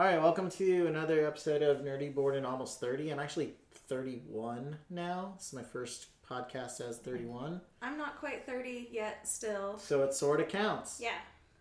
[0.00, 3.10] All right, welcome to another episode of Nerdy Board and Almost 30.
[3.10, 3.52] I'm actually
[3.86, 5.34] 31 now.
[5.36, 7.60] This is my first podcast as 31.
[7.82, 9.76] I'm not quite 30 yet, still.
[9.76, 11.00] So it sort of counts.
[11.02, 11.18] Yeah,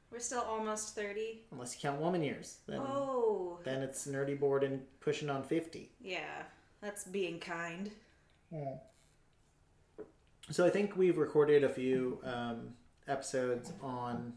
[0.10, 1.42] we're still almost 30.
[1.52, 2.60] Unless you count woman years.
[2.66, 5.92] Then, Oh, then it's Nerdy Board and pushing on 50.
[6.00, 6.44] yeah,
[6.80, 7.92] that's being kind.
[10.50, 12.70] So I think we've recorded a few um,
[13.06, 14.32] episodes on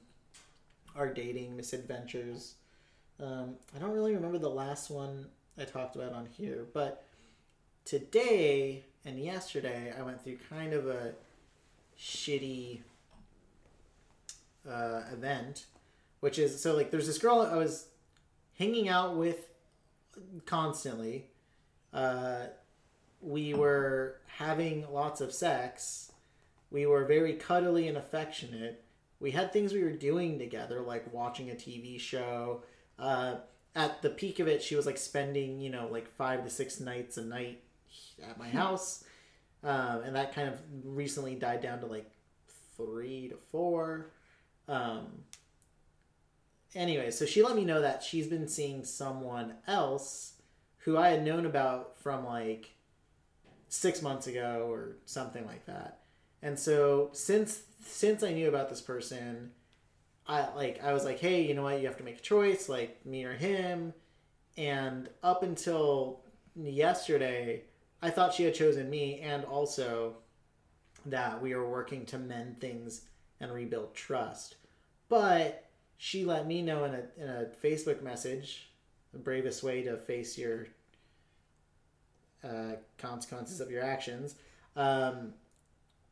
[0.97, 2.57] our dating misadventures.
[3.23, 5.27] Um, I don't really remember the last one
[5.57, 7.05] I talked about on here, but
[7.85, 11.15] today and yesterday I went through kind of a
[11.97, 12.81] shitty
[14.69, 15.67] uh, event,
[16.19, 17.87] which is so like there's this girl I was
[18.59, 19.49] hanging out with
[20.45, 21.27] constantly.
[21.95, 22.47] Uh,
[23.21, 26.11] we were having lots of sex.
[26.73, 28.83] We were very cuddly and affectionate.
[29.21, 32.65] We had things we were doing together, like watching a TV show.
[32.99, 33.37] Uh,
[33.75, 36.81] at the peak of it, she was like spending, you know, like five to six
[36.81, 37.63] nights a night
[38.23, 39.05] at my house.
[39.65, 42.11] Um, and that kind of recently died down to like
[42.77, 44.11] three to four.
[44.69, 45.07] Um,
[46.75, 50.35] anyway, so she let me know that she's been seeing someone else
[50.79, 52.71] who I had known about from like
[53.69, 56.01] six months ago or something like that.
[56.43, 59.53] And so since since I knew about this person,
[60.27, 61.81] I like I was like, hey, you know what?
[61.81, 63.93] You have to make a choice, like me or him.
[64.57, 66.21] And up until
[66.55, 67.63] yesterday,
[68.03, 70.17] I thought she had chosen me, and also
[71.07, 73.03] that we were working to mend things
[73.41, 74.57] and rebuild trust.
[75.09, 75.69] But
[75.99, 78.71] she let me know in a in a Facebook message,
[79.13, 80.69] the bravest way to face your
[82.45, 84.37] uh, consequences of your actions.
[84.77, 85.35] Um,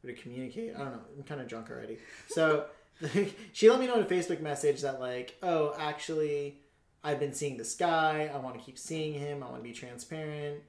[0.07, 0.75] to communicate.
[0.75, 1.01] I don't know.
[1.17, 1.99] I'm kind of drunk already.
[2.29, 2.67] So
[3.53, 6.59] she let me know in a Facebook message that like, oh, actually,
[7.03, 8.31] I've been seeing this guy.
[8.33, 9.43] I want to keep seeing him.
[9.43, 10.61] I want to be transparent,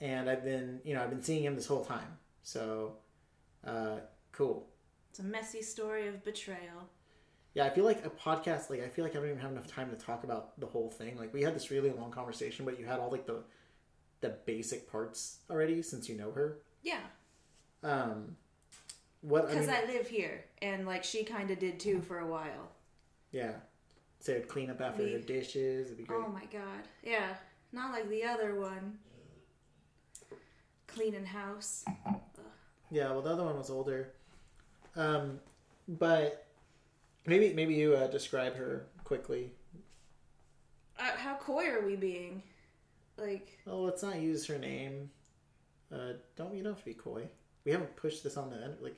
[0.00, 2.18] and I've been, you know, I've been seeing him this whole time.
[2.42, 2.96] So,
[3.66, 3.96] uh,
[4.32, 4.68] cool.
[5.10, 6.88] It's a messy story of betrayal.
[7.54, 8.70] Yeah, I feel like a podcast.
[8.70, 10.88] Like, I feel like I don't even have enough time to talk about the whole
[10.90, 11.18] thing.
[11.18, 13.42] Like, we had this really long conversation, but you had all like the
[14.20, 16.58] the basic parts already since you know her.
[16.82, 17.00] Yeah,
[17.82, 18.36] Um,
[19.22, 22.18] what I because mean, I, live here, and like she kind of did too for
[22.20, 22.70] a while.
[23.32, 23.52] yeah.
[24.20, 25.86] So clean up after We- her dishes.
[25.86, 26.20] It'd be great.
[26.24, 26.86] Oh my god.
[27.02, 27.34] Yeah,
[27.72, 28.98] not like the other one.
[30.86, 31.84] Cleaning house.
[32.90, 34.12] Yeah, well, the other one was older.
[34.94, 35.40] Um,
[35.88, 36.46] but
[37.26, 39.50] maybe maybe you uh, describe her quickly.
[40.98, 42.42] Uh, how coy are we being?
[43.16, 45.10] Like, Oh, let's not use her name.
[45.92, 47.28] Uh, don't you don't have to be coy.
[47.64, 48.76] We haven't pushed this on the end.
[48.80, 48.96] Like,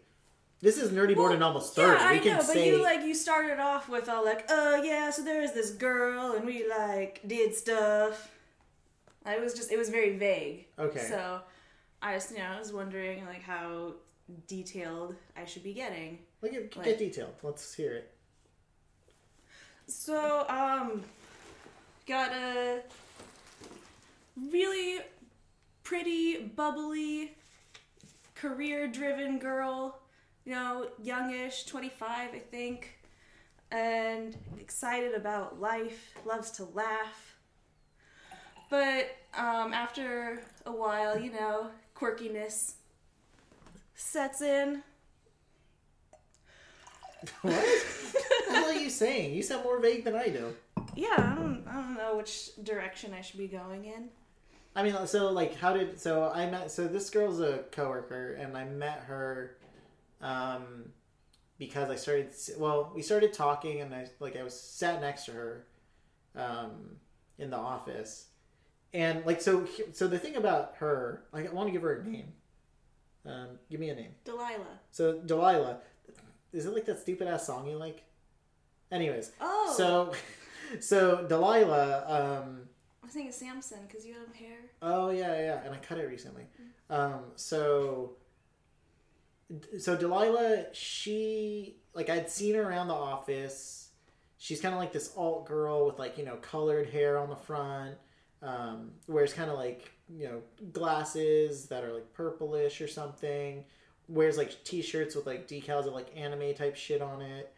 [0.64, 2.02] this is nerdy board Well, and almost thirty.
[2.02, 4.82] Yeah, we I can know, but you like you started off with all like, oh
[4.82, 8.30] yeah, so there was this girl and we like did stuff.
[9.26, 10.66] I was just it was very vague.
[10.78, 11.00] okay.
[11.00, 11.40] So
[12.02, 13.92] I just you know I was wondering like how
[14.46, 16.18] detailed I should be getting.
[16.40, 17.34] Like, get, get like- detailed.
[17.42, 18.10] Let's hear it.
[19.86, 21.02] So um,
[22.08, 22.80] got a
[24.50, 25.00] really
[25.82, 27.36] pretty, bubbly,
[28.34, 30.00] career-driven girl.
[30.44, 32.98] You know, youngish, twenty-five, I think,
[33.70, 36.14] and excited about life.
[36.26, 37.36] Loves to laugh.
[38.70, 42.74] But um, after a while, you know, quirkiness
[43.94, 44.82] sets in.
[47.42, 47.54] What?
[47.54, 49.34] what the hell are you saying?
[49.34, 50.54] You sound more vague than I do.
[50.94, 54.08] Yeah, I don't, I don't know which direction I should be going in.
[54.76, 56.70] I mean, so like, how did so I met?
[56.70, 59.56] So this girl's a coworker, and I met her,
[60.20, 60.90] um,
[61.58, 62.30] because I started.
[62.58, 65.66] Well, we started talking, and I like I was sat next to her,
[66.36, 66.96] um,
[67.38, 68.26] in the office,
[68.92, 69.66] and like so.
[69.92, 72.32] So the thing about her, like, I want to give her a name.
[73.26, 74.10] Um, give me a name.
[74.24, 74.80] Delilah.
[74.90, 75.78] So Delilah,
[76.52, 78.04] is it like that stupid ass song you like?
[78.92, 80.12] Anyways, Oh, so
[80.80, 82.60] so Delilah, um,
[83.02, 84.58] I was thinking Samson because you have hair.
[84.82, 86.44] Oh yeah, yeah, and I cut it recently.
[86.90, 88.12] Um, so,
[89.78, 93.90] so Delilah, she like I'd seen her around the office.
[94.38, 97.36] She's kind of like this alt girl with like you know colored hair on the
[97.36, 97.96] front.
[98.42, 100.42] Um, wears kind of like you know
[100.72, 103.64] glasses that are like purplish or something.
[104.08, 107.52] Wears like t-shirts with like decals of like anime type shit on it.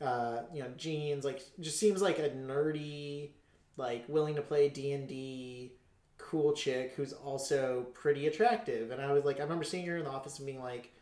[0.00, 1.24] Uh, you know jeans.
[1.24, 3.30] Like just seems like a nerdy,
[3.76, 5.72] like willing to play D and D
[6.18, 8.90] cool chick who's also pretty attractive.
[8.90, 10.93] And I was like, I remember seeing her in the office and being like,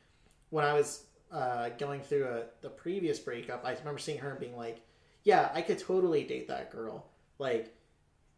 [0.52, 4.38] when I was uh, going through a, the previous breakup, I remember seeing her and
[4.38, 4.82] being like,
[5.25, 7.06] yeah, I could totally date that girl.
[7.38, 7.75] Like,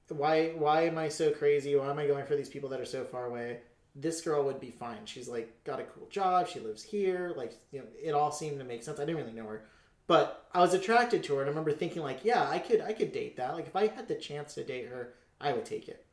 [0.08, 1.74] why why am I so crazy?
[1.74, 3.58] Why am I going for these people that are so far away?
[3.96, 5.06] This girl would be fine.
[5.06, 6.46] She's like got a cool job.
[6.46, 7.34] She lives here.
[7.36, 9.00] Like you know, it all seemed to make sense.
[9.00, 9.64] I didn't really know her,
[10.06, 12.92] but I was attracted to her, and I remember thinking like, yeah, I could I
[12.92, 13.54] could date that.
[13.54, 16.06] Like if I had the chance to date her, I would take it.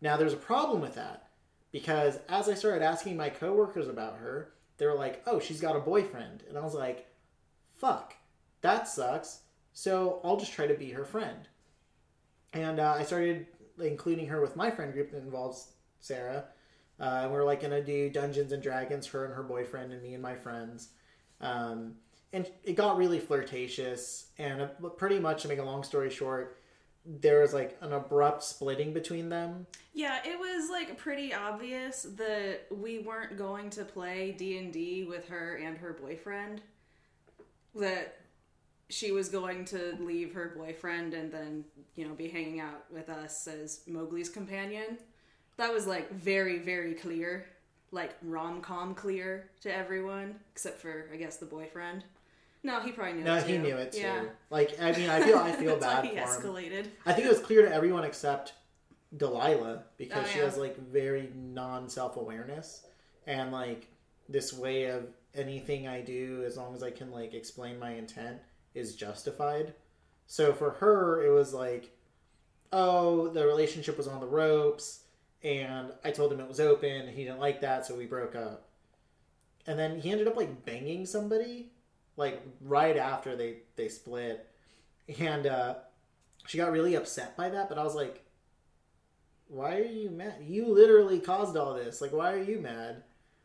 [0.00, 1.28] Now there's a problem with that
[1.70, 5.76] because as I started asking my coworkers about her, they were like, "Oh, she's got
[5.76, 7.06] a boyfriend," and I was like,
[7.74, 8.14] "Fuck,
[8.62, 9.42] that sucks."
[9.72, 11.48] So I'll just try to be her friend,
[12.52, 13.46] and uh, I started
[13.80, 16.46] including her with my friend group that involves Sarah.
[17.00, 20.14] Uh, and we're like gonna do Dungeons and Dragons, her and her boyfriend, and me
[20.14, 20.88] and my friends.
[21.40, 21.94] Um,
[22.32, 24.66] and it got really flirtatious, and uh,
[24.96, 26.60] pretty much to make a long story short,
[27.04, 29.66] there was like an abrupt splitting between them.
[29.94, 35.56] Yeah, it was like pretty obvious that we weren't going to play D&D with her
[35.56, 36.60] and her boyfriend.
[37.74, 38.18] That
[38.90, 41.64] she was going to leave her boyfriend and then,
[41.94, 44.98] you know, be hanging out with us as Mowgli's companion.
[45.56, 47.46] That was like very very clear,
[47.90, 52.04] like rom-com clear to everyone except for I guess the boyfriend.
[52.68, 53.48] No, he probably knew No, it too.
[53.48, 54.00] No, he knew it too.
[54.00, 54.24] Yeah.
[54.50, 56.16] Like, I mean, I feel I feel bad he for
[56.60, 56.86] him.
[57.06, 58.52] I think it was clear to everyone except
[59.16, 60.44] Delilah because Oh, she yeah.
[60.44, 62.86] has like very non self awareness
[63.26, 63.88] and like
[64.28, 68.38] this way of anything I do as long as I can like explain my intent
[68.74, 69.72] is justified.
[70.26, 71.90] So for her, it was like,
[72.70, 75.04] oh, the relationship was on the ropes,
[75.42, 78.36] and I told him it was open, and he didn't like that, so we broke
[78.36, 78.68] up.
[79.66, 81.72] And then he ended up like banging somebody,
[82.18, 84.46] like right after they they split,
[85.18, 85.74] and uh,
[86.46, 87.68] she got really upset by that.
[87.70, 88.22] But I was like,
[89.48, 90.34] why are you mad?
[90.46, 92.00] You literally caused all this.
[92.02, 93.02] Like, why are you mad?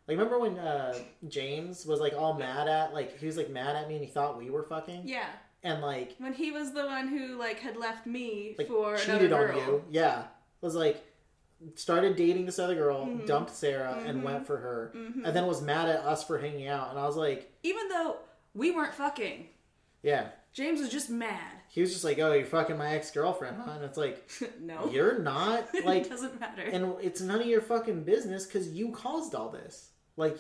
[0.08, 0.96] Like, remember when uh,
[1.30, 4.10] James was like all mad at like he was like mad at me and he
[4.12, 5.28] thought we were fucking, Yeah.
[5.64, 9.32] and like When he was the one who like had left me like for cheated
[9.32, 9.84] another on you.
[9.92, 10.24] Yeah,
[10.60, 11.02] was like
[11.76, 13.26] started dating this other girl, Mhm.
[13.26, 14.24] dumped Sarah, and Mhm.
[14.26, 15.24] went for her, Mhm.
[15.26, 16.90] and then was mad at us for hanging out.
[16.90, 18.18] And I was like, Even though
[18.54, 19.48] we weren't fucking,
[20.02, 20.28] yeah.
[20.54, 21.52] James was just mad.
[21.70, 24.30] He was just like, "Oh, you're fucking my ex girlfriend, huh?" And it's like,
[24.62, 25.68] no, you're not.
[25.84, 26.62] Like, it doesn't matter.
[26.62, 29.90] and it's none of your fucking business because you caused all this.
[30.16, 30.38] Like,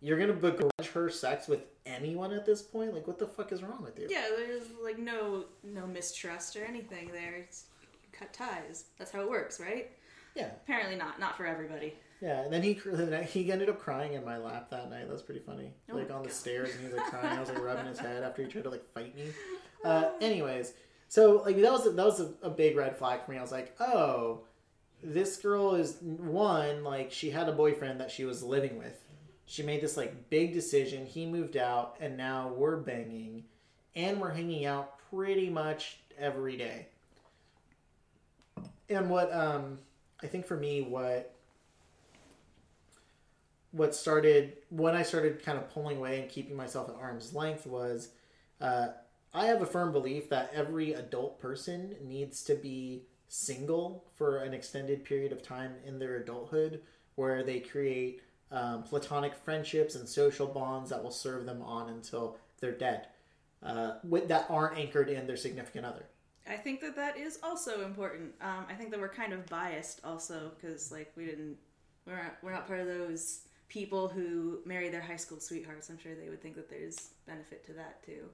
[0.00, 2.94] you're gonna begrudge her sex with anyone at this point?
[2.94, 4.06] Like, what the fuck is wrong with you?
[4.08, 7.34] yeah, there's like no no mistrust or anything there.
[7.34, 7.64] It's
[8.12, 8.84] cut ties.
[8.98, 9.90] That's how it works, right?
[10.36, 11.18] Yeah, Apparently not.
[11.18, 11.94] Not for everybody.
[12.20, 12.42] Yeah.
[12.42, 12.78] And then he
[13.28, 15.06] he ended up crying in my lap that night.
[15.06, 15.72] That was pretty funny.
[15.90, 16.32] Oh like on the God.
[16.32, 17.36] stairs, and he was like crying.
[17.36, 19.24] I was like rubbing his head after he tried to like fight me.
[19.84, 20.72] Uh, anyways,
[21.08, 23.38] so like that was a, that was a, a big red flag for me.
[23.38, 24.40] I was like, oh,
[25.02, 29.00] this girl is one like she had a boyfriend that she was living with.
[29.44, 31.06] She made this like big decision.
[31.06, 33.44] He moved out, and now we're banging,
[33.94, 36.88] and we're hanging out pretty much every day.
[38.88, 39.78] And what um,
[40.22, 41.35] I think for me, what
[43.76, 47.66] what started when I started kind of pulling away and keeping myself at arm's length
[47.66, 48.08] was
[48.60, 48.88] uh,
[49.34, 54.54] I have a firm belief that every adult person needs to be single for an
[54.54, 56.80] extended period of time in their adulthood
[57.16, 62.38] where they create um, platonic friendships and social bonds that will serve them on until
[62.60, 63.08] they're dead
[63.62, 66.06] uh, with, that aren't anchored in their significant other.
[66.48, 68.32] I think that that is also important.
[68.40, 71.56] Um, I think that we're kind of biased also because like we didn't
[72.06, 75.90] we're not, we're not part of those people who marry their high school sweethearts.
[75.90, 78.26] I'm sure they would think that there's benefit to that too.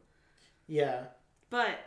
[0.67, 1.05] Yeah,
[1.51, 1.79] But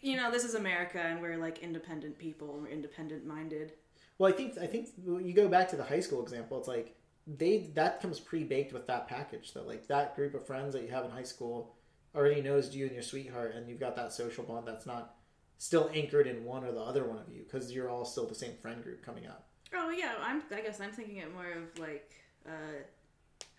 [0.00, 2.60] you know, this is America and we're like independent people.
[2.62, 3.72] We're independent minded.
[4.18, 6.58] Well, I think I think you go back to the high school example.
[6.58, 6.96] It's like
[7.26, 9.52] they that comes pre baked with that package.
[9.54, 11.74] That like that group of friends that you have in high school
[12.14, 15.16] already knows you and your sweetheart, and you've got that social bond that's not
[15.58, 18.34] still anchored in one or the other one of you because you're all still the
[18.34, 19.48] same friend group coming up.
[19.74, 20.42] Oh yeah, I'm.
[20.54, 22.10] I guess I'm thinking it more of like,
[22.48, 22.82] uh,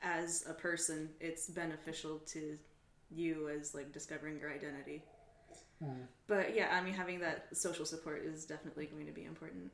[0.01, 2.58] as a person, it's beneficial to
[3.12, 5.03] you as like discovering your identity.
[5.84, 6.01] Hmm.
[6.27, 9.72] But yeah, I mean, having that social support is definitely going to be important.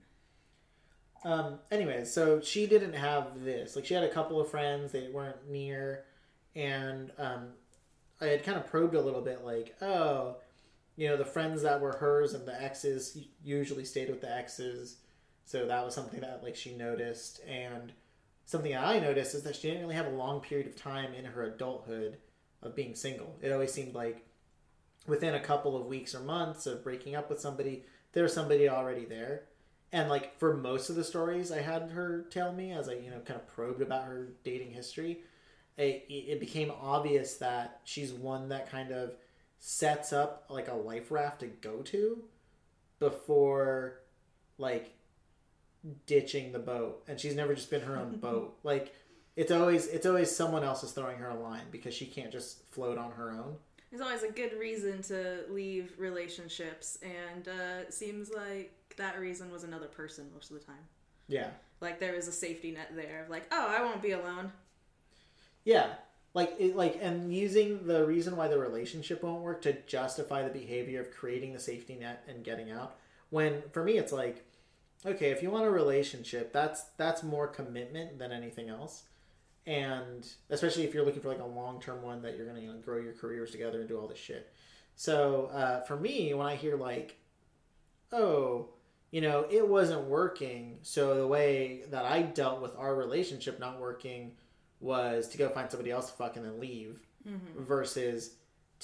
[1.23, 3.75] Um, anyways, so she didn't have this.
[3.75, 6.05] Like she had a couple of friends, they weren't near,
[6.55, 7.47] and um,
[8.21, 10.37] I had kind of probed a little bit, like, oh,
[10.95, 14.97] you know, the friends that were hers and the exes usually stayed with the exes,
[15.45, 17.91] so that was something that like she noticed, and
[18.45, 21.13] something that I noticed is that she didn't really have a long period of time
[21.13, 22.17] in her adulthood
[22.61, 23.35] of being single.
[23.41, 24.25] It always seemed like
[25.07, 27.83] within a couple of weeks or months of breaking up with somebody,
[28.13, 29.43] there's somebody already there
[29.95, 33.09] and like for most of the stories I had her tell me as I you
[33.09, 35.21] know kind of probed about her dating history,
[35.77, 39.13] it, it became obvious that she's one that kind of
[39.57, 42.23] sets up like a life raft to go to
[42.99, 44.01] before
[44.57, 44.93] like
[46.07, 48.93] ditching the boat and she's never just been her own boat like
[49.35, 52.65] it's always it's always someone else is throwing her a line because she can't just
[52.71, 53.55] float on her own
[53.91, 59.51] There's always a good reason to leave relationships, and uh, it seems like that reason
[59.51, 60.83] was another person most of the time.
[61.27, 61.49] yeah
[61.81, 64.51] Like there was a safety net there, of like, oh, I won't be alone.
[65.63, 65.87] yeah
[66.33, 70.49] like it like and using the reason why the relationship won't work to justify the
[70.49, 72.97] behavior of creating the safety net and getting out
[73.29, 74.45] when for me it's like
[75.05, 79.03] okay if you want a relationship that's that's more commitment than anything else.
[79.67, 82.77] And especially if you're looking for like a long-term one that you're gonna you know,
[82.77, 84.51] grow your careers together and do all this shit.
[84.95, 87.17] So uh, for me when i hear like
[88.11, 88.69] oh
[89.11, 93.79] you know it wasn't working so the way that i dealt with our relationship not
[93.79, 94.31] working
[94.79, 96.99] was to go find somebody else to fuck and then leave
[97.57, 98.35] versus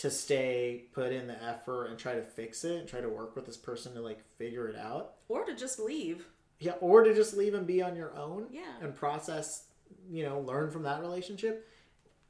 [0.01, 3.36] to stay put in the effort and try to fix it and try to work
[3.36, 5.13] with this person to like figure it out.
[5.29, 6.25] Or to just leave.
[6.60, 8.74] yeah or to just leave and be on your own Yeah.
[8.81, 9.65] and process
[10.10, 11.67] you know learn from that relationship.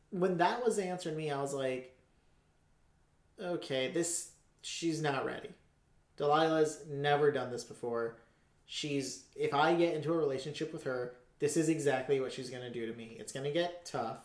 [0.10, 1.96] When that was answered me i was like
[3.42, 5.50] okay this she's not ready.
[6.18, 8.18] Delilah's never done this before.
[8.66, 12.62] She's if i get into a relationship with her this is exactly what she's going
[12.62, 13.16] to do to me.
[13.20, 14.20] It's going to get tough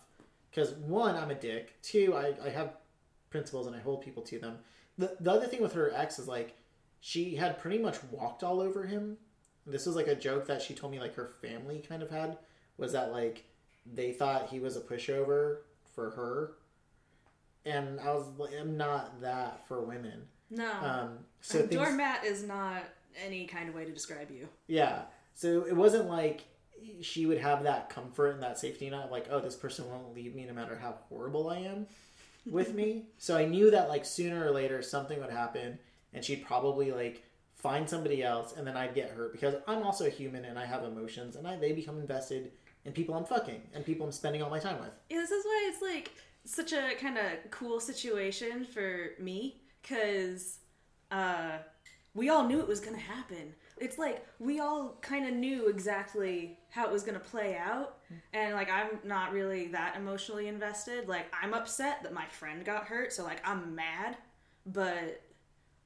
[0.51, 1.75] because one i'm a dick.
[1.83, 2.75] Two I, I have
[3.31, 4.59] principles and i hold people to them.
[4.99, 6.57] The, the other thing with her ex is like
[7.01, 9.17] she had pretty much walked all over him.
[9.67, 12.39] This was like a joke that she told me like her family kind of had
[12.79, 13.45] was that like
[13.93, 15.59] they thought he was a pushover
[15.95, 16.53] for her.
[17.65, 20.23] And i was like i'm not that for women.
[20.51, 20.71] No.
[20.83, 22.85] um so things, doormat is not
[23.25, 24.49] any kind of way to describe you.
[24.67, 25.03] yeah.
[25.35, 26.45] So it wasn't like
[27.01, 30.35] she would have that comfort and that safety net like oh this person won't leave
[30.35, 31.87] me no matter how horrible i am
[32.47, 35.79] with me so i knew that like sooner or later something would happen
[36.13, 37.25] and she'd probably like
[37.57, 40.65] find somebody else and then i'd get hurt because i'm also a human and i
[40.65, 42.53] have emotions and I, they become invested
[42.85, 45.45] in people i'm fucking and people i'm spending all my time with Yeah, this is
[45.45, 46.13] why it's like
[46.45, 50.59] such a kind of cool situation for me because
[51.11, 51.59] uh,
[52.15, 53.55] we all knew it was gonna happen.
[53.79, 57.99] It's like we all kind of knew exactly how it was gonna play out,
[58.33, 61.09] and like I'm not really that emotionally invested.
[61.09, 64.17] Like I'm upset that my friend got hurt, so like I'm mad,
[64.65, 65.23] but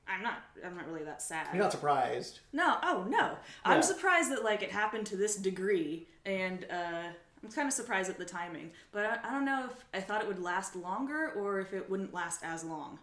[0.09, 0.43] I'm not.
[0.65, 1.49] I'm not really that sad.
[1.53, 3.19] you're not surprised No, oh no.
[3.19, 3.37] Yeah.
[3.65, 7.09] I'm surprised that like it happened to this degree, and uh,
[7.43, 8.71] I'm kind of surprised at the timing.
[8.93, 11.89] But I, I don't know if I thought it would last longer or if it
[11.89, 12.99] wouldn't last as long.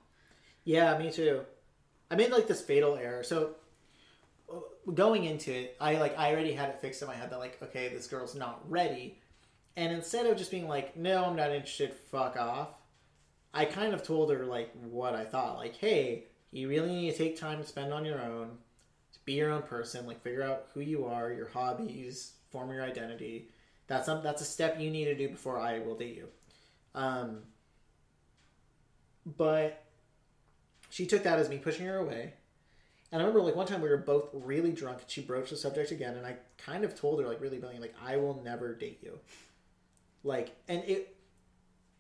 [0.64, 1.42] Yeah, me too.
[2.12, 3.24] I made like this fatal error.
[3.24, 3.56] So
[4.94, 7.62] going into it, I like I already had it fixed in my head that like,
[7.62, 9.20] okay, this girl's not ready.
[9.76, 12.70] And instead of just being like, no, I'm not interested, fuck off,
[13.54, 15.58] I kind of told her like what I thought.
[15.58, 18.58] Like, hey, you really need to take time to spend on your own,
[19.14, 22.84] to be your own person, like figure out who you are, your hobbies, form your
[22.84, 23.50] identity.
[23.88, 26.28] That's some that's a step you need to do before I will date you.
[26.96, 27.40] Um,
[29.38, 29.84] but
[30.90, 32.34] she took that as me pushing her away.
[33.12, 35.58] And I remember like one time we were both really drunk and she broached the
[35.58, 38.74] subject again and I kind of told her like really bluntly like I will never
[38.76, 39.20] date you.
[40.24, 41.16] Like and it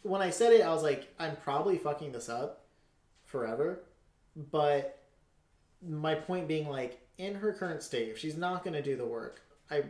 [0.02, 2.66] when I said it I was like I'm probably fucking this up
[3.26, 3.84] forever.
[4.36, 5.04] But
[5.88, 9.06] my point being like in her current state if she's not going to do the
[9.06, 9.84] work I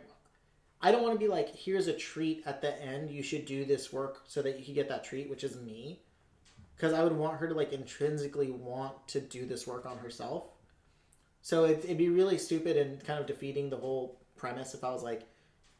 [0.80, 3.64] I don't want to be like here's a treat at the end you should do
[3.64, 6.00] this work so that you can get that treat which is me
[6.78, 10.44] because I would want her to like intrinsically want to do this work on herself.
[11.42, 14.90] So it, it'd be really stupid and kind of defeating the whole premise if I
[14.90, 15.22] was like,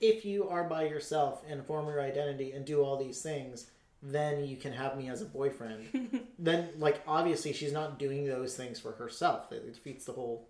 [0.00, 3.71] if you are by yourself and form your identity and do all these things,
[4.03, 6.21] then you can have me as a boyfriend.
[6.38, 9.50] then, like, obviously, she's not doing those things for herself.
[9.50, 10.49] It defeats the whole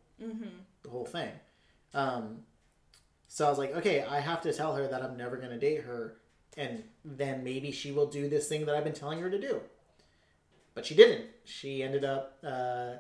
[0.82, 1.30] the whole thing.
[1.94, 2.40] Um,
[3.28, 5.58] so I was like, okay, I have to tell her that I'm never going to
[5.58, 6.16] date her,
[6.56, 9.60] and then maybe she will do this thing that I've been telling her to do.
[10.74, 11.26] But she didn't.
[11.44, 12.94] She ended up uh,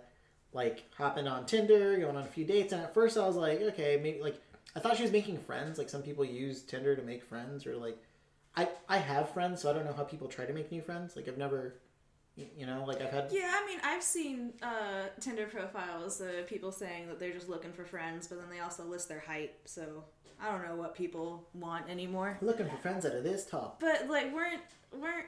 [0.52, 3.60] like hopping on Tinder, going on a few dates, and at first I was like,
[3.60, 4.40] okay, maybe like
[4.74, 5.78] I thought she was making friends.
[5.78, 7.98] Like some people use Tinder to make friends, or like
[8.56, 11.16] I I have friends, so I don't know how people try to make new friends.
[11.16, 11.74] Like I've never,
[12.36, 16.72] you know, like I've had Yeah, I mean, I've seen uh, Tinder profiles of people
[16.72, 19.54] saying that they're just looking for friends, but then they also list their height.
[19.64, 20.04] So
[20.40, 22.38] I don't know what people want anymore.
[22.40, 23.76] looking for friends that are this tall.
[23.80, 24.62] But like, weren't
[24.98, 25.26] weren't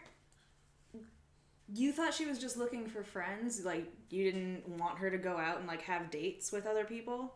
[1.75, 3.65] you thought she was just looking for friends?
[3.65, 7.35] Like, you didn't want her to go out and like have dates with other people?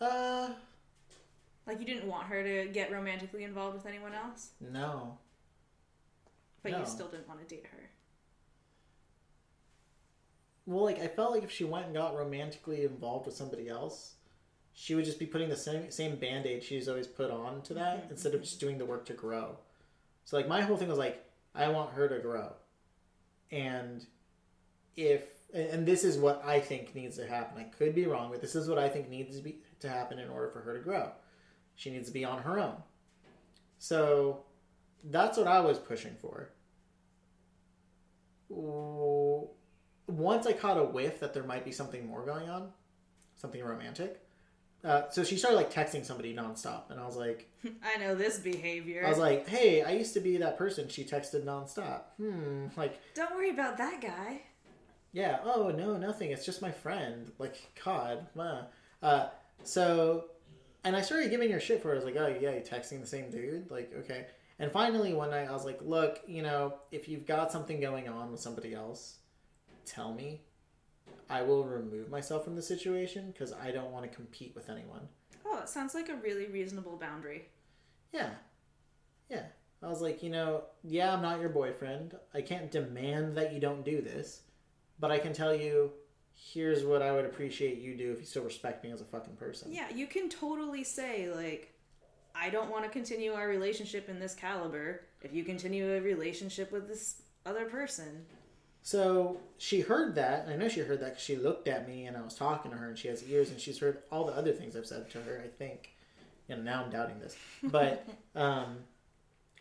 [0.00, 0.50] Uh,
[1.66, 5.18] Like, you didn't want her to get romantically involved with anyone else, no.
[6.62, 6.80] but No.
[6.80, 7.90] you still didn't want to date her.
[10.66, 14.14] Well, like I felt like if she went and got romantically involved with somebody else,
[14.72, 17.74] she would just be putting the same same band aid she's always put on to
[17.74, 19.58] that instead of just doing the work to grow.
[20.24, 21.22] So like my whole thing was like
[21.54, 22.52] I want her to grow,
[23.50, 24.06] and
[24.96, 25.22] if
[25.54, 27.60] and this is what I think needs to happen.
[27.60, 30.18] I could be wrong, but this is what I think needs to be to happen
[30.18, 31.12] in order for her to grow.
[31.76, 32.76] She needs to be on her own.
[33.78, 34.44] So
[35.04, 36.50] that's what I was pushing for.
[38.48, 42.70] Once I caught a whiff that there might be something more going on,
[43.36, 44.23] something romantic.
[44.84, 47.48] Uh, so she started like texting somebody nonstop, and I was like,
[47.82, 49.02] I know this behavior.
[49.06, 50.88] I was like, hey, I used to be that person.
[50.88, 52.02] She texted nonstop.
[52.18, 54.42] Hmm, like, Don't worry about that guy.
[55.12, 56.32] yeah, oh no, nothing.
[56.32, 57.32] It's just my friend.
[57.38, 58.66] Like, God, wow.
[59.02, 59.28] Uh,
[59.62, 60.26] so,
[60.84, 61.92] and I started giving her shit for it.
[61.92, 63.70] I was like, oh yeah, you texting the same dude?
[63.70, 64.26] Like, okay.
[64.58, 68.08] And finally, one night, I was like, look, you know, if you've got something going
[68.08, 69.16] on with somebody else,
[69.86, 70.42] tell me.
[71.30, 75.08] I will remove myself from the situation because I don't want to compete with anyone.
[75.46, 77.46] Oh, it sounds like a really reasonable boundary.
[78.12, 78.30] Yeah.
[79.28, 79.46] Yeah.
[79.82, 82.14] I was like, you know, yeah, I'm not your boyfriend.
[82.32, 84.42] I can't demand that you don't do this,
[84.98, 85.92] but I can tell you
[86.34, 89.36] here's what I would appreciate you do if you still respect me as a fucking
[89.36, 89.72] person.
[89.72, 91.72] Yeah, you can totally say, like,
[92.34, 96.72] I don't want to continue our relationship in this caliber if you continue a relationship
[96.72, 98.24] with this other person.
[98.84, 102.04] So she heard that, and I know she heard that because she looked at me
[102.04, 104.36] and I was talking to her, and she has ears, and she's heard all the
[104.36, 105.42] other things I've said to her.
[105.42, 105.94] I think,
[106.48, 108.76] you know, now I'm doubting this, but, um,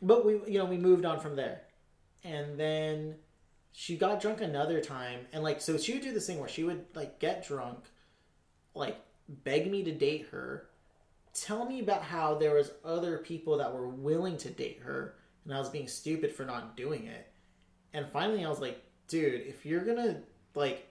[0.01, 1.61] but we, you know, we moved on from there,
[2.25, 3.15] and then
[3.71, 6.65] she got drunk another time, and like, so she would do this thing where she
[6.65, 7.79] would like get drunk,
[8.75, 8.99] like
[9.29, 10.67] beg me to date her,
[11.33, 15.15] tell me about how there was other people that were willing to date her,
[15.45, 17.31] and I was being stupid for not doing it,
[17.93, 20.21] and finally I was like dude, if you're gonna
[20.55, 20.87] like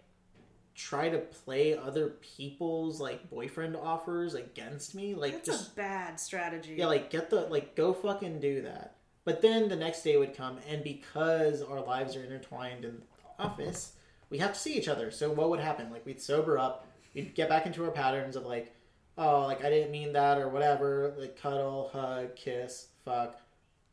[0.75, 6.19] try to play other people's like boyfriend offers against me, like That's just a bad
[6.21, 6.75] strategy.
[6.79, 8.97] yeah, like get the like go fucking do that.
[9.25, 13.45] But then the next day would come, and because our lives are intertwined in the
[13.45, 13.93] office,
[14.31, 15.11] we have to see each other.
[15.11, 15.91] So what would happen?
[15.93, 18.75] Like we'd sober up, we'd get back into our patterns of like,
[19.17, 21.15] oh, like I didn't mean that or whatever.
[21.17, 23.39] Like cuddle, hug, kiss, fuck,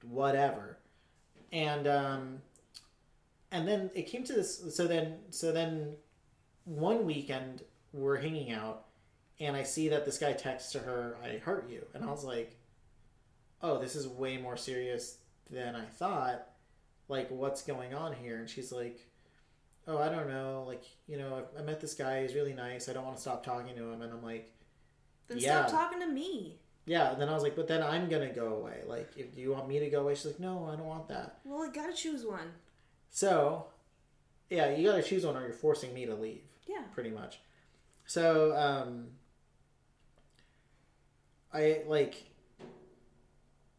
[0.04, 0.78] whatever.
[1.52, 2.42] And um,
[3.52, 4.76] and then it came to this.
[4.76, 5.96] So then, so then,
[6.66, 8.86] one weekend we're hanging out,
[9.40, 12.24] and I see that this guy texts to her, "I hurt you," and I was
[12.24, 12.58] like,
[13.62, 15.18] "Oh, this is way more serious
[15.50, 16.48] than I thought.
[17.08, 19.00] Like, what's going on here?" And she's like,
[19.88, 20.64] "Oh, I don't know.
[20.68, 22.22] Like, you know, I, I met this guy.
[22.22, 22.88] He's really nice.
[22.88, 24.54] I don't want to stop talking to him." And I'm like,
[25.28, 25.66] then yeah.
[25.66, 26.60] stop talking to me.
[26.86, 28.84] "Yeah." And then I was like, "But then I'm gonna go away.
[28.86, 31.40] Like, if you want me to go away?" She's like, "No, I don't want that."
[31.44, 32.52] Well, I gotta choose one.
[33.10, 33.68] So,
[34.50, 36.42] yeah, you gotta choose one, or you're forcing me to leave.
[36.68, 36.84] Yeah.
[36.94, 37.40] pretty much.
[38.06, 39.08] So, um,
[41.54, 42.26] I like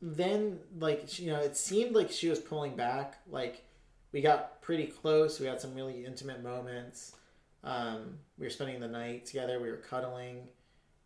[0.02, 3.18] then like you know it seemed like she was pulling back.
[3.28, 3.64] Like
[4.12, 5.38] we got pretty close.
[5.38, 7.14] We had some really intimate moments.
[7.62, 9.60] Um, we were spending the night together.
[9.60, 10.48] We were cuddling,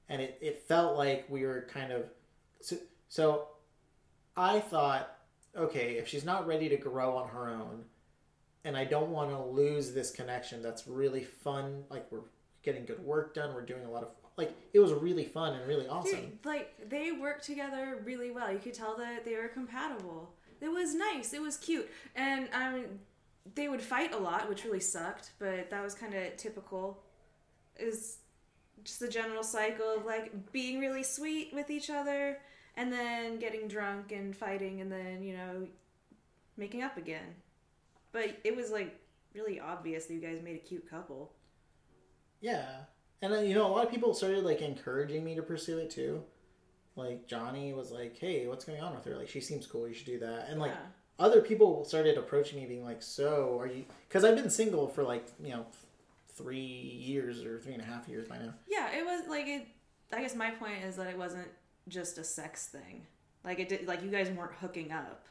[0.09, 2.05] and it, it felt like we were kind of
[2.61, 2.77] so.
[3.09, 3.49] So
[4.37, 5.17] I thought,
[5.57, 7.85] okay, if she's not ready to grow on her own,
[8.65, 11.85] and I don't want to lose this connection that's really fun.
[11.91, 12.21] Like we're
[12.63, 13.55] getting good work done.
[13.55, 16.21] We're doing a lot of like it was really fun and really awesome.
[16.21, 18.53] Dude, like they worked together really well.
[18.53, 20.33] You could tell that they were compatible.
[20.61, 21.33] It was nice.
[21.33, 23.01] It was cute, and I mean,
[23.55, 25.33] they would fight a lot, which really sucked.
[25.39, 27.03] But that was kind of typical.
[27.79, 28.19] Is
[28.83, 32.39] just the general cycle of like being really sweet with each other,
[32.77, 35.67] and then getting drunk and fighting, and then you know,
[36.57, 37.35] making up again.
[38.15, 38.99] But it was like
[39.35, 41.33] really obvious that you guys made a cute couple.
[42.41, 42.65] Yeah,
[43.21, 45.91] and then, you know a lot of people started like encouraging me to pursue it
[45.91, 46.23] too.
[46.97, 49.17] Like Johnny was like, "Hey, what's going on with her?
[49.17, 49.89] Like she seems cool.
[49.89, 50.79] You should do that." And like Yeah.
[51.19, 55.03] other people started approaching me, being like, "So are you?" Because I've been single for
[55.03, 55.67] like you know
[56.29, 58.55] three years or three and a half years by now.
[58.69, 59.67] Yeah, it was like it.
[60.13, 61.49] I guess my point is that it wasn't
[61.89, 63.07] just a sex thing.
[63.43, 63.89] Like it did.
[63.89, 65.27] Like you guys weren't hooking up.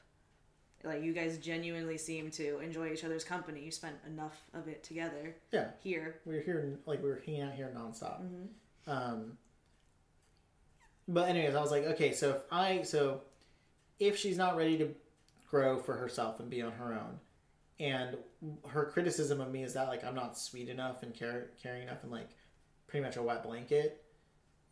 [0.84, 3.62] Like you guys genuinely seem to enjoy each other's company.
[3.63, 6.15] You spent enough of it together Yeah, here.
[6.26, 8.22] we were here like we were hanging out here nonstop.
[8.22, 8.91] Mm-hmm.
[8.91, 9.38] Um,
[11.08, 13.22] but anyways, I was like, okay, so if I so
[14.00, 14.89] if she's not ready to
[15.50, 17.19] grow for herself and be on her own,
[17.80, 18.17] and
[18.67, 22.04] her criticism of me is that like I'm not sweet enough and care caring enough
[22.04, 22.30] and like
[22.88, 24.03] pretty much a wet blanket,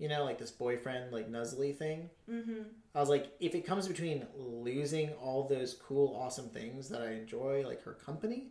[0.01, 2.09] you know, like this boyfriend like nuzzly thing.
[2.27, 2.63] Mm-hmm.
[2.95, 7.11] I was like, if it comes between losing all those cool, awesome things that I
[7.11, 8.47] enjoy, like her company,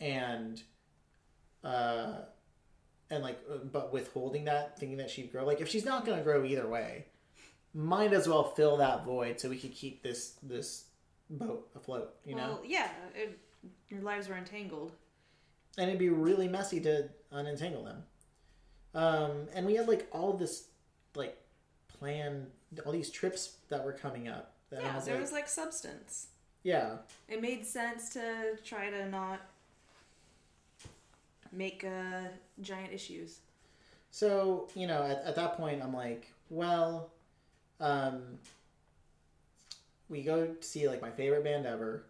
[0.00, 0.60] and
[1.62, 2.14] uh,
[3.10, 6.22] and like uh, but withholding that thinking that she'd grow like if she's not gonna
[6.22, 7.04] grow either way
[7.74, 10.86] might as well fill that void so we could keep this this
[11.28, 13.38] boat afloat you know yeah, it,
[13.88, 14.92] your lives were entangled.
[15.76, 18.02] and it'd be really messy to unentangle them
[18.94, 20.69] um and we had like all this
[21.14, 21.36] like
[21.88, 22.46] plan
[22.86, 26.28] all these trips that were coming up that Yeah, was there like, was like substance.
[26.62, 26.96] yeah
[27.28, 29.40] It made sense to try to not
[31.52, 32.28] make uh,
[32.60, 33.38] giant issues.
[34.12, 37.10] So, you know, at, at that point, I'm like, well,
[37.80, 38.38] um,
[40.08, 42.04] we go to see like my favorite band ever.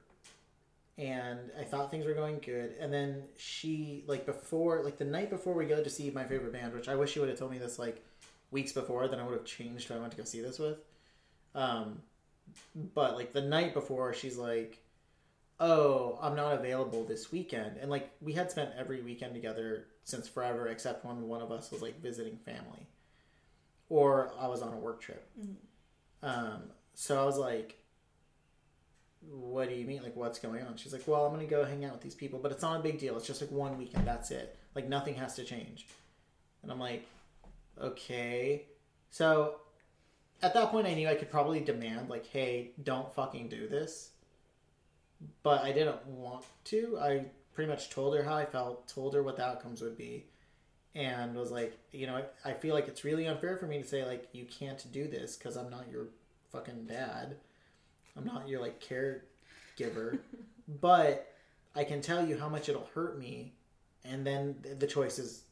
[0.98, 2.74] And I thought things were going good.
[2.78, 6.52] And then she, like, before, like, the night before we go to see my favorite
[6.52, 8.04] band, which I wish she would have told me this, like,
[8.50, 10.78] weeks before, then I would have changed who I went to go see this with.
[11.54, 12.00] Um,
[12.94, 14.82] but, like, the night before, she's like,
[15.60, 17.76] oh, I'm not available this weekend.
[17.76, 21.70] And like we had spent every weekend together since forever, except when one of us
[21.70, 22.86] was like visiting family,
[23.88, 25.28] or I was on a work trip.
[26.22, 26.62] Um,
[26.94, 27.76] so I was like,
[29.28, 30.02] what do you mean?
[30.02, 30.76] Like, what's going on?
[30.76, 32.82] She's like, well, I'm gonna go hang out with these people, but it's not a
[32.82, 33.16] big deal.
[33.16, 34.06] It's just like one weekend.
[34.06, 34.56] That's it.
[34.74, 35.86] Like nothing has to change.
[36.62, 37.06] And I'm like,
[37.78, 38.66] okay.
[39.10, 39.56] So
[40.42, 44.10] at that point, I knew I could probably demand like, hey, don't fucking do this
[45.42, 46.98] but I didn't want to.
[47.00, 50.26] I pretty much told her how I felt, told her what the outcomes would be,
[50.94, 53.86] and was like, you know, I, I feel like it's really unfair for me to
[53.86, 56.08] say like you can't do this because I'm not your
[56.52, 57.36] fucking dad.
[58.16, 60.18] I'm not your like caregiver,
[60.80, 61.32] but
[61.74, 63.54] I can tell you how much it'll hurt me,
[64.04, 65.44] and then the choice is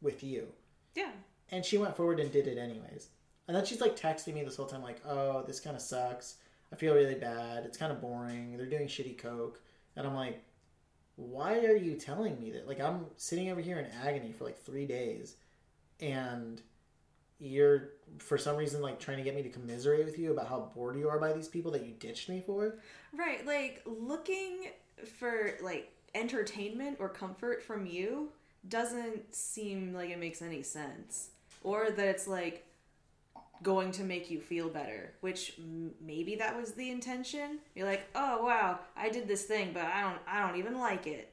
[0.00, 0.48] with you.
[0.94, 1.10] Yeah.
[1.50, 3.08] And she went forward and did it anyways.
[3.48, 6.36] And then she's like texting me this whole time, like, oh, this kind of sucks.
[6.72, 7.64] I feel really bad.
[7.64, 8.56] It's kind of boring.
[8.56, 9.60] They're doing shitty coke.
[9.94, 10.42] And I'm like,
[11.14, 12.66] why are you telling me that?
[12.66, 15.36] Like, I'm sitting over here in agony for like three days.
[16.00, 16.60] And
[17.38, 20.72] you're, for some reason, like trying to get me to commiserate with you about how
[20.74, 22.78] bored you are by these people that you ditched me for.
[23.12, 24.70] Right, like looking
[25.18, 28.30] for like entertainment or comfort from you
[28.68, 31.30] doesn't seem like it makes any sense.
[31.62, 32.64] Or that it's like
[33.62, 37.58] going to make you feel better, which m- maybe that was the intention.
[37.74, 41.06] You're like, "Oh, wow, I did this thing, but I don't I don't even like
[41.06, 41.32] it."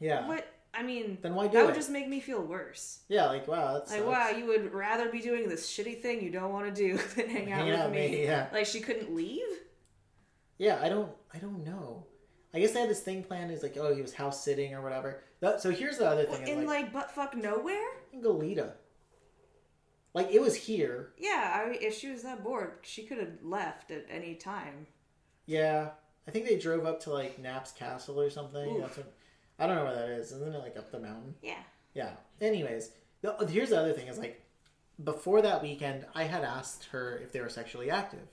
[0.00, 0.26] Yeah.
[0.26, 3.00] What I mean, Then why do that would just make me feel worse.
[3.08, 6.30] Yeah, like, wow, that's Like, wow, you would rather be doing this shitty thing you
[6.30, 8.22] don't want to do than hang out Hang with out me.
[8.24, 8.46] yeah.
[8.52, 9.46] Like she couldn't leave?
[10.58, 12.04] Yeah, I don't I don't know.
[12.54, 13.50] I guess I had this thing planned.
[13.50, 15.22] Is like, oh, he was house sitting or whatever.
[15.58, 16.46] So here's the other thing.
[16.48, 17.88] In like, like buttfuck nowhere?
[18.12, 18.72] in Goleta.
[20.18, 21.10] Like it was here.
[21.16, 24.88] Yeah, I, if she was that bored, she could have left at any time.
[25.46, 25.90] Yeah,
[26.26, 28.76] I think they drove up to like Knapp's Castle or something.
[28.76, 28.80] Oof.
[28.82, 29.12] That's what,
[29.60, 30.32] I don't know where that is.
[30.32, 31.36] Isn't it like up the mountain?
[31.40, 31.62] Yeah.
[31.94, 32.10] Yeah.
[32.40, 32.90] Anyways,
[33.22, 34.44] the, here's the other thing: is like
[35.02, 38.26] before that weekend, I had asked her if they were sexually active,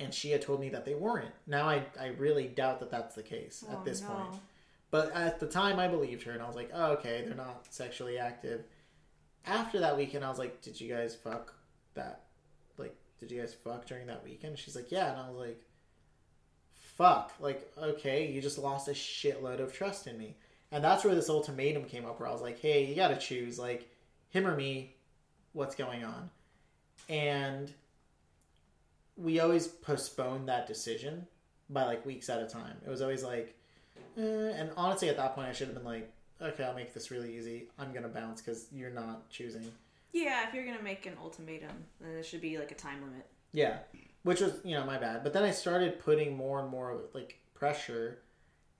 [0.00, 1.34] and she had told me that they weren't.
[1.46, 4.08] Now I I really doubt that that's the case Oh, at this no.
[4.08, 4.40] point.
[4.90, 7.66] But at the time, I believed her, and I was like, oh, okay, they're not
[7.70, 8.64] sexually active.
[9.46, 11.54] After that weekend, I was like, did you guys fuck
[11.94, 12.22] that?
[12.78, 14.58] Like, did you guys fuck during that weekend?
[14.58, 15.10] She's like, yeah.
[15.10, 15.62] And I was like,
[16.96, 17.32] fuck.
[17.40, 20.36] Like, okay, you just lost a shitload of trust in me.
[20.72, 23.58] And that's where this ultimatum came up, where I was like, hey, you gotta choose,
[23.58, 23.88] like,
[24.30, 24.94] him or me.
[25.52, 26.30] What's going on?
[27.08, 27.70] And
[29.16, 31.26] we always postponed that decision
[31.70, 32.76] by like weeks at a time.
[32.84, 33.54] It was always like,
[34.18, 34.22] eh,
[34.56, 37.36] and honestly, at that point, I should have been like, okay, I'll make this really
[37.36, 37.68] easy.
[37.78, 39.70] I'm gonna bounce because you're not choosing.
[40.12, 43.26] Yeah, if you're gonna make an ultimatum, then there should be like a time limit.
[43.52, 43.78] Yeah,
[44.22, 45.22] which was you know my bad.
[45.22, 48.22] But then I started putting more and more like pressure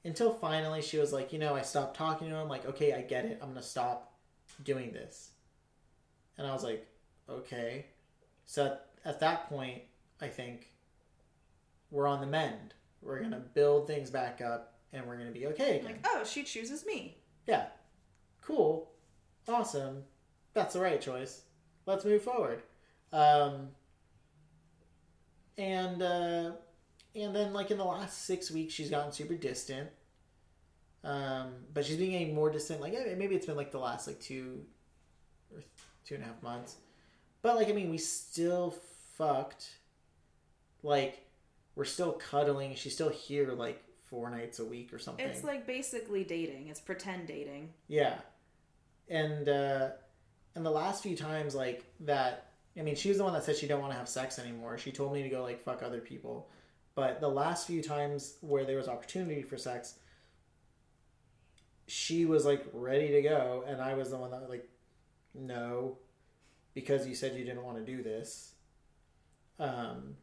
[0.05, 2.49] until finally she was like, you know, I stopped talking to him.
[2.49, 3.39] Like, okay, I get it.
[3.43, 4.15] I'm gonna stop
[4.63, 5.31] doing this.
[6.37, 6.87] And I was like,
[7.29, 7.87] okay.
[8.47, 9.83] So at, at that point,
[10.21, 10.73] I think
[11.91, 12.75] we're on the mend.
[13.03, 15.85] We're gonna build things back up, and we're gonna be okay again.
[15.85, 17.19] Like, oh, she chooses me.
[17.47, 17.67] Yeah.
[18.43, 18.91] Cool.
[19.49, 20.05] Awesome.
[20.53, 21.43] That's the right choice.
[21.87, 22.63] Let's move forward.
[23.13, 23.69] Um,
[25.59, 26.53] and uh,
[27.15, 29.91] and then like in the last six weeks, she's gotten super distant.
[31.03, 32.81] Um, but she's being more distant.
[32.81, 34.65] Like eh, maybe it's been like the last like two
[35.55, 35.63] or
[36.07, 36.77] two and a half months.
[37.43, 38.75] But like I mean, we still
[39.17, 39.71] fucked.
[40.83, 41.27] Like
[41.77, 42.75] we're still cuddling.
[42.75, 43.83] She's still here like
[44.15, 45.27] four nights a week or something.
[45.27, 46.69] It's like basically dating.
[46.69, 47.71] It's pretend dating.
[47.89, 48.19] Yeah.
[49.09, 49.89] And uh
[50.55, 53.57] and the last few times like that I mean she was the one that said
[53.57, 54.79] she don't want to have sex anymore.
[54.79, 56.49] She told me to go like fuck other people.
[56.95, 59.95] But the last few times where there was opportunity for sex
[61.87, 64.69] she was like ready to go, and I was the one that was like,
[65.35, 65.99] no,
[66.73, 68.55] because you said you didn't want to do this.
[69.59, 70.17] Um.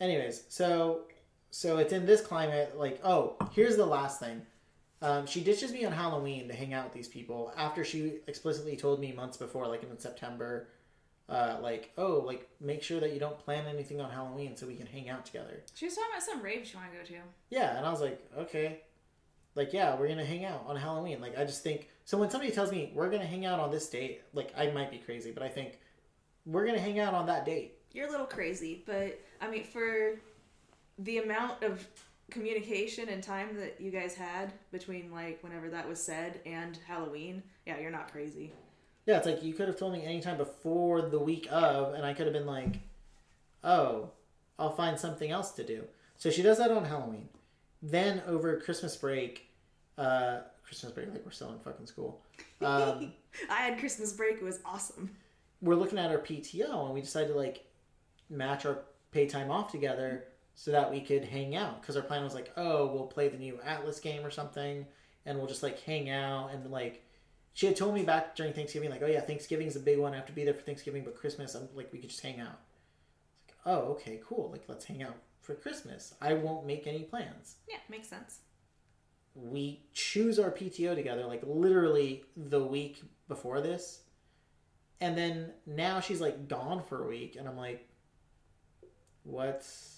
[0.00, 1.02] Anyways, so
[1.50, 2.78] so it's in this climate.
[2.78, 4.42] Like, oh, here's the last thing.
[5.00, 8.76] Um, she ditches me on Halloween to hang out with these people after she explicitly
[8.76, 10.68] told me months before, like in September,
[11.28, 14.74] uh, like, oh, like make sure that you don't plan anything on Halloween so we
[14.74, 15.62] can hang out together.
[15.74, 17.14] She was talking about some rave she want to go to.
[17.50, 18.80] Yeah, and I was like, okay,
[19.54, 21.20] like yeah, we're gonna hang out on Halloween.
[21.20, 23.88] Like I just think so when somebody tells me we're gonna hang out on this
[23.88, 25.78] date, like I might be crazy, but I think
[26.46, 27.74] we're gonna hang out on that date.
[27.92, 30.18] You're a little crazy, but I mean, for
[30.98, 31.86] the amount of
[32.30, 37.42] communication and time that you guys had between like whenever that was said and Halloween,
[37.66, 38.52] yeah, you're not crazy.
[39.06, 42.12] Yeah, it's like you could have told me anytime before the week of, and I
[42.12, 42.80] could have been like,
[43.64, 44.10] oh,
[44.58, 45.84] I'll find something else to do.
[46.18, 47.28] So she does that on Halloween.
[47.80, 49.48] Then over Christmas break,
[49.96, 52.20] uh, Christmas break, like we're still in fucking school.
[52.60, 53.12] Um,
[53.50, 54.36] I had Christmas break.
[54.36, 55.10] It was awesome.
[55.62, 57.64] we're looking at our PTO, and we decided to like
[58.28, 58.80] match our
[59.10, 60.24] pay time off together
[60.58, 61.80] so that we could hang out.
[61.80, 64.84] Because our plan was like, oh, we'll play the new Atlas game or something,
[65.24, 67.04] and we'll just like hang out and like.
[67.54, 70.12] She had told me back during Thanksgiving, like, oh yeah, Thanksgiving's a big one.
[70.12, 72.40] I have to be there for Thanksgiving, but Christmas, I'm like, we could just hang
[72.40, 72.58] out.
[73.48, 74.50] It's like, oh, okay, cool.
[74.50, 76.14] Like, let's hang out for Christmas.
[76.20, 77.56] I won't make any plans.
[77.68, 78.40] Yeah, makes sense.
[79.34, 84.02] We choose our PTO together, like literally the week before this.
[85.00, 87.88] And then now she's like gone for a week, and I'm like,
[89.22, 89.97] what's.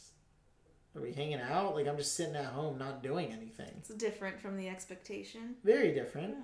[0.96, 1.74] Are we hanging out?
[1.74, 3.72] Like, I'm just sitting at home not doing anything.
[3.78, 5.54] It's different from the expectation.
[5.62, 6.34] Very different.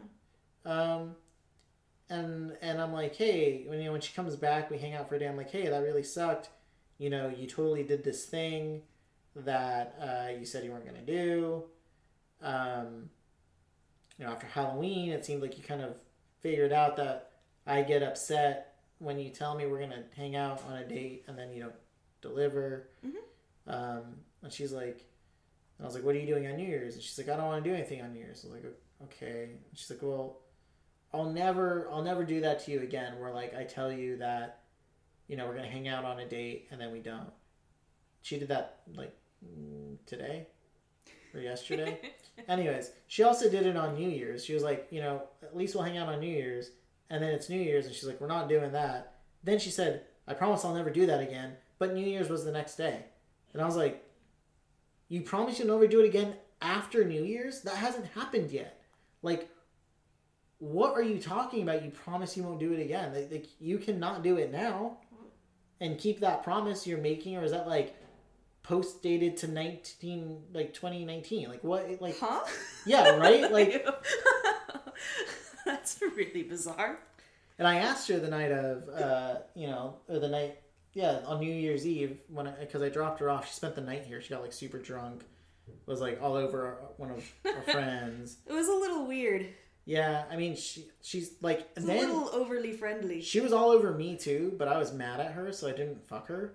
[0.64, 1.16] Um,
[2.08, 5.08] and and I'm like, hey, when you know when she comes back, we hang out
[5.08, 5.26] for a day.
[5.26, 6.50] I'm like, hey, that really sucked.
[6.98, 8.82] You know, you totally did this thing
[9.34, 11.64] that uh, you said you weren't gonna do.
[12.40, 13.10] Um,
[14.18, 15.94] you know, after Halloween, it seemed like you kind of
[16.40, 17.32] figured out that
[17.66, 21.36] I get upset when you tell me we're gonna hang out on a date and
[21.36, 21.74] then you don't
[22.22, 22.88] deliver.
[23.04, 23.14] Mhm.
[23.66, 24.02] Um,
[24.46, 25.04] and she's like,
[25.76, 26.94] and I was like, what are you doing on New Year's?
[26.94, 28.44] And she's like, I don't want to do anything on New Year's.
[28.44, 29.48] I was like, okay.
[29.50, 30.38] And she's like, well,
[31.12, 33.18] I'll never, I'll never do that to you again.
[33.18, 34.60] Where like I tell you that,
[35.26, 37.32] you know, we're gonna hang out on a date and then we don't.
[38.22, 39.12] She did that like
[40.06, 40.46] today
[41.34, 42.00] or yesterday.
[42.48, 44.44] Anyways, she also did it on New Year's.
[44.44, 46.70] She was like, you know, at least we'll hang out on New Year's,
[47.10, 49.14] and then it's New Year's, and she's like, we're not doing that.
[49.42, 51.54] Then she said, I promise I'll never do that again.
[51.80, 53.06] But New Year's was the next day,
[53.52, 54.05] and I was like,
[55.08, 57.62] you promise you'll never do it again after New Year's?
[57.62, 58.80] That hasn't happened yet.
[59.22, 59.48] Like,
[60.58, 61.84] what are you talking about?
[61.84, 63.14] You promise you won't do it again.
[63.14, 64.98] Like, like you cannot do it now,
[65.80, 67.94] and keep that promise you're making, or is that like?
[68.62, 72.40] post dated to 19 like 2019 like what like Huh?
[72.84, 73.86] yeah right like
[75.64, 76.98] That's really bizarre.
[77.60, 80.58] and i asked her the night of uh you know or the night
[80.96, 83.82] yeah on new year's eve when I because I, dropped her off she spent the
[83.82, 84.20] night here.
[84.20, 85.22] She got like super drunk
[85.84, 87.24] was like all over our, one of
[87.56, 88.38] our friends.
[88.46, 89.46] It was a little weird.
[89.84, 93.20] yeah i mean she she's like a little overly friendly.
[93.20, 96.04] she was all over me too but i was mad at her so i didn't
[96.08, 96.54] fuck her.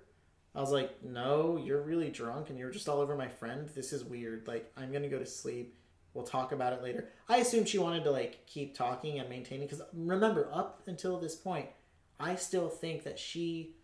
[0.56, 3.70] I was like no you're really drunk and you're just all over my friend.
[3.76, 4.48] This is weird.
[4.48, 5.78] Like i'm gonna go to sleep.
[6.14, 7.08] We'll talk about it later.
[7.30, 11.36] I assumed she wanted to like keep talking and maintaining because remember up until this
[11.36, 11.68] point
[12.20, 13.76] i still think that she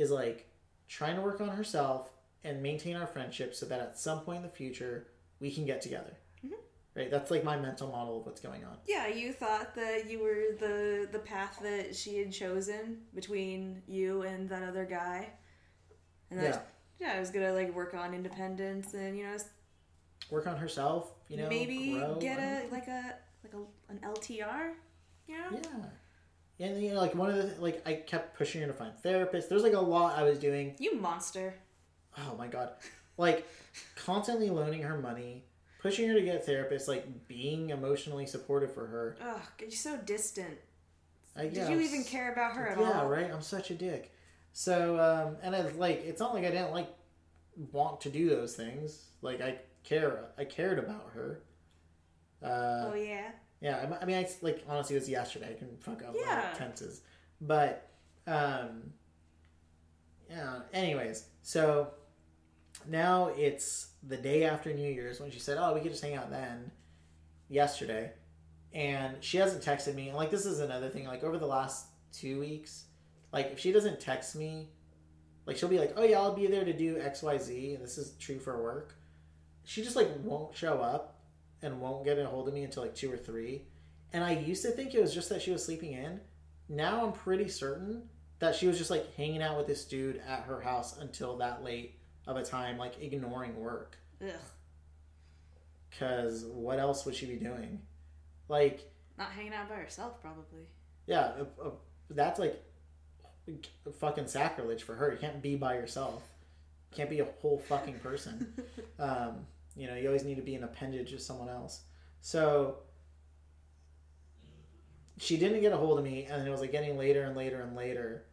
[0.00, 0.48] is like
[0.88, 2.10] trying to work on herself
[2.44, 5.08] and maintain our friendship so that at some point in the future
[5.40, 6.52] we can get together Mhm.
[6.94, 10.18] right that's like my mental model of what's going on Yeah, you thought that you
[10.20, 15.28] were the the path that she had chosen between you and that other guy,
[16.30, 16.66] and that
[16.98, 19.36] yeah, I was gonna like work on independence and you know
[20.30, 22.16] work on herself you know maybe grow.
[22.20, 23.58] get a like a like a
[23.92, 24.74] an LTR.
[25.26, 25.50] You know?
[25.62, 25.84] Yeah.
[26.60, 29.48] And you know, like one of the like I kept pushing her to find therapists.
[29.48, 30.74] There's like a lot I was doing.
[30.78, 31.54] You monster.
[32.18, 32.72] Oh my god.
[33.16, 33.46] Like
[33.96, 35.44] constantly loaning her money,
[35.80, 39.16] pushing her to get therapists, like being emotionally supportive for her.
[39.22, 40.58] Ugh, you're so distant.
[41.36, 42.84] I, Did you even care about her at all?
[42.84, 43.30] yeah, right.
[43.32, 44.12] I'm such a dick.
[44.52, 46.88] So, um, and it's like it's not like I didn't like
[47.72, 49.04] want to do those things.
[49.22, 51.42] Like I care, I cared about her.
[52.42, 53.30] Uh, Oh yeah.
[53.60, 55.50] Yeah, I, mean, I like honestly, it was yesterday.
[55.54, 56.52] I can fuck up Yeah.
[56.54, 57.02] tenses,
[57.40, 57.90] but
[58.26, 58.92] um,
[60.30, 60.60] yeah.
[60.72, 61.88] Anyways, so
[62.88, 66.14] now it's the day after New Year's when she said, "Oh, we could just hang
[66.14, 66.70] out then."
[67.48, 68.12] Yesterday,
[68.72, 70.08] and she hasn't texted me.
[70.08, 71.04] And like, this is another thing.
[71.06, 72.84] Like over the last two weeks,
[73.32, 74.68] like if she doesn't text me,
[75.46, 77.84] like she'll be like, "Oh yeah, I'll be there to do X, Y, Z," and
[77.84, 78.94] this is true for work.
[79.64, 81.19] She just like won't show up
[81.62, 83.62] and won't get a hold of me until like two or three.
[84.12, 86.20] And I used to think it was just that she was sleeping in.
[86.68, 90.44] Now I'm pretty certain that she was just like hanging out with this dude at
[90.44, 93.96] her house until that late of a time, like ignoring work.
[94.22, 94.30] Ugh.
[95.90, 97.80] Because what else would she be doing?
[98.48, 100.62] Like, Not hanging out by herself, probably.
[101.06, 101.70] yeah, uh, uh,
[102.10, 102.62] that's like
[104.00, 105.12] fucking sacrilege for her.
[105.12, 106.22] You can't be by yourself.
[106.90, 108.52] You can't be a whole fucking person.
[108.98, 111.82] um, you know, you always need to be an appendage of someone else.
[112.20, 112.78] So
[115.18, 117.60] she didn't get a hold of me, and it was like getting later and later
[117.60, 118.24] and later.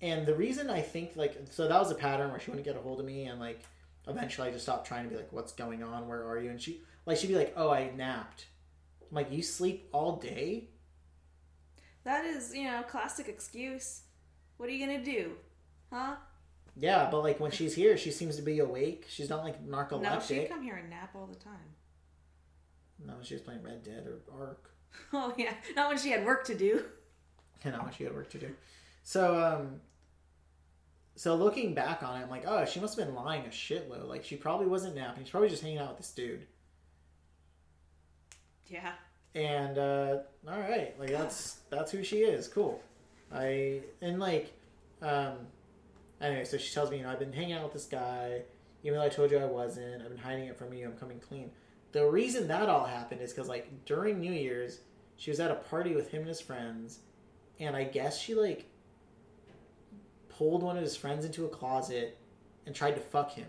[0.00, 2.76] And the reason I think like so that was a pattern where she wouldn't get
[2.76, 3.60] a hold of me, and like
[4.08, 6.08] eventually I just stopped trying to be like, "What's going on?
[6.08, 8.46] Where are you?" And she like she'd be like, "Oh, I napped."
[9.10, 10.70] I'm like, "You sleep all day?"
[12.04, 14.02] That is, you know, classic excuse.
[14.56, 15.36] What are you gonna do?
[15.92, 16.16] Huh?
[16.76, 19.06] Yeah, but like when she's here, she seems to be awake.
[19.08, 20.02] She's not like narcoleptic.
[20.02, 21.74] No, she'd come here and nap all the time.
[23.04, 24.70] No, she was playing Red Dead or Ark.
[25.12, 26.84] Oh yeah, not when she had work to do.
[27.64, 28.54] Yeah, not when she had work to do.
[29.02, 29.80] So, um,
[31.16, 34.08] so looking back on it, I'm like, oh, she must have been lying a shitload.
[34.08, 35.24] Like she probably wasn't napping.
[35.24, 36.46] She's probably just hanging out with this dude.
[38.68, 38.92] Yeah.
[39.34, 42.46] And uh, all right, like that's that's who she is.
[42.46, 42.80] Cool.
[43.32, 44.52] I and like,
[45.02, 45.38] um,
[46.20, 48.42] anyway, so she tells me, you know, I've been hanging out with this guy,
[48.82, 50.02] even though I told you I wasn't.
[50.02, 50.86] I've been hiding it from you.
[50.86, 51.50] I'm coming clean.
[51.92, 54.80] The reason that all happened is because like during New Year's,
[55.16, 56.98] she was at a party with him and his friends,
[57.60, 58.66] and I guess she like
[60.28, 62.18] pulled one of his friends into a closet
[62.66, 63.46] and tried to fuck him.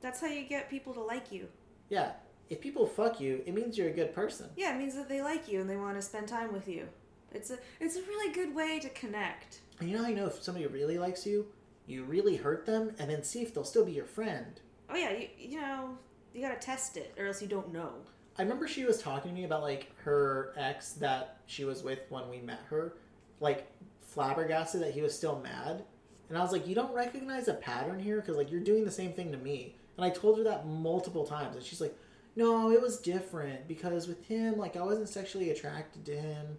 [0.00, 1.48] That's how you get people to like you.
[1.88, 2.12] Yeah,
[2.50, 4.48] if people fuck you, it means you're a good person.
[4.56, 6.86] Yeah, it means that they like you and they want to spend time with you.
[7.32, 9.60] It's a it's a really good way to connect.
[9.80, 11.46] And you know how you know if somebody really likes you?
[11.86, 14.60] You really hurt them and then see if they'll still be your friend.
[14.88, 15.98] Oh yeah, you, you know,
[16.34, 17.92] you gotta test it or else you don't know.
[18.38, 22.00] I remember she was talking to me about like her ex that she was with
[22.08, 22.94] when we met her,
[23.40, 25.84] like flabbergasted that he was still mad.
[26.28, 28.90] And I was like, you don't recognize a pattern here because like you're doing the
[28.90, 29.74] same thing to me.
[29.96, 31.94] And I told her that multiple times, and she's like,
[32.34, 36.58] no, it was different because with him, like I wasn't sexually attracted to him,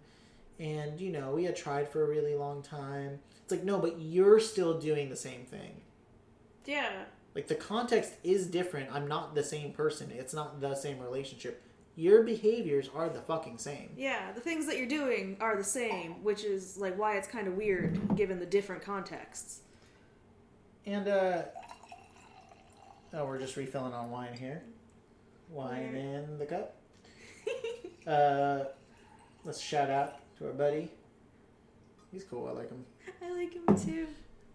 [0.60, 3.18] and you know we had tried for a really long time.
[3.44, 5.82] It's like no, but you're still doing the same thing.
[6.64, 7.04] Yeah.
[7.34, 8.88] Like the context is different.
[8.90, 10.10] I'm not the same person.
[10.10, 11.62] It's not the same relationship.
[11.96, 13.90] Your behaviors are the fucking same.
[13.96, 17.46] Yeah, the things that you're doing are the same, which is like why it's kind
[17.46, 19.60] of weird given the different contexts.
[20.86, 21.42] And uh
[23.12, 24.62] oh, we're just refilling on wine here.
[25.50, 26.76] Wine in the cup.
[28.06, 28.64] Uh
[29.46, 30.90] let's shout out to our buddy.
[32.14, 32.46] He's cool.
[32.46, 32.84] I like him.
[33.20, 34.06] I like him too.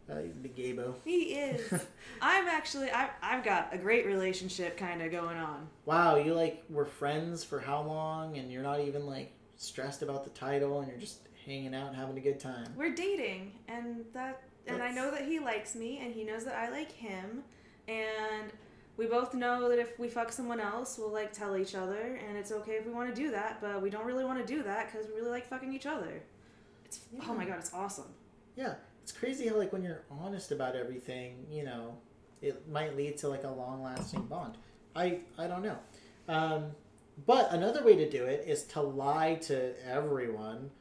[0.10, 0.94] Uh, he's a big gaybo.
[1.04, 1.72] He is.
[2.22, 5.68] I'm actually I I've got a great relationship kind of going on.
[5.86, 10.24] Wow, you like were friends for how long, and you're not even like stressed about
[10.24, 12.68] the title, and you're just hanging out and having a good time.
[12.78, 16.56] We're dating, and that and I know that he likes me, and he knows that
[16.56, 17.44] I like him,
[17.90, 18.54] and
[18.96, 22.38] we both know that if we fuck someone else, we'll like tell each other, and
[22.38, 24.64] it's okay if we want to do that, but we don't really want to do
[24.64, 26.22] that because we really like fucking each other.
[26.90, 28.08] It's oh my god, it's awesome.
[28.56, 28.74] Yeah,
[29.04, 31.96] it's crazy how like when you're honest about everything, you know,
[32.42, 34.58] it might lead to like a long lasting bond.
[34.96, 35.78] I I don't know.
[36.28, 36.72] Um,
[37.28, 40.72] but another way to do it is to lie to everyone,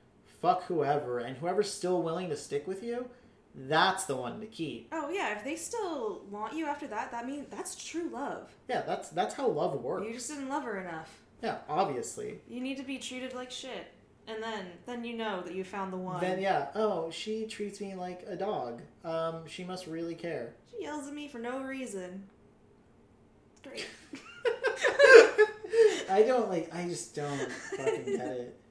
[0.41, 3.11] fuck whoever, and whoever's still willing to stick with you,
[3.55, 4.89] that's the one to keep.
[4.93, 8.51] Oh yeah, if they still want you after that, that means that's true love.
[8.67, 10.07] Yeah, that's that's how love works.
[10.07, 11.11] You just didn't love her enough.
[11.43, 12.41] Yeah, obviously.
[12.49, 13.93] You need to be treated like shit,
[14.29, 16.21] and then then you know that you found the one.
[16.21, 18.83] Then yeah, oh, she treats me like a dog.
[19.05, 20.55] Um, she must really care.
[20.71, 22.25] She yells at me for no reason.
[23.63, 23.87] Great.
[26.11, 26.75] I don't like.
[26.75, 28.61] I just don't fucking get it.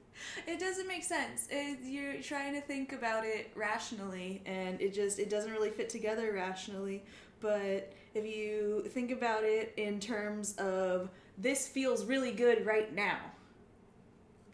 [0.48, 1.46] It doesn't make sense.
[1.48, 5.88] It, you're trying to think about it rationally, and it just it doesn't really fit
[5.88, 7.04] together rationally.
[7.40, 13.18] But if you think about it in terms of this feels really good right now,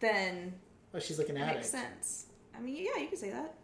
[0.00, 0.52] then
[0.94, 1.56] Oh, she's like an addict.
[1.56, 2.26] makes sense.
[2.56, 3.54] I mean, yeah, you can say that.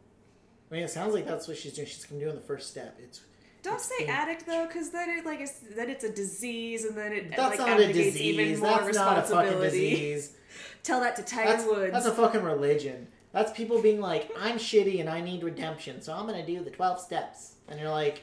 [0.70, 1.86] I mean, it sounds like that's what she's doing.
[1.86, 2.98] She's doing the first step.
[3.02, 3.20] It's
[3.62, 6.84] Don't It's say in- addict though, because then it like it's then it's a disease,
[6.84, 8.20] and then it that's like not a disease.
[8.20, 10.32] even more That's not a fucking disease.
[10.82, 11.92] Tell that to Tiger That's, Woods.
[11.92, 13.06] that's a fucking religion.
[13.32, 16.70] That's people being like, I'm shitty and I need redemption, so I'm gonna do the
[16.70, 17.54] twelve steps.
[17.68, 18.22] And you're like,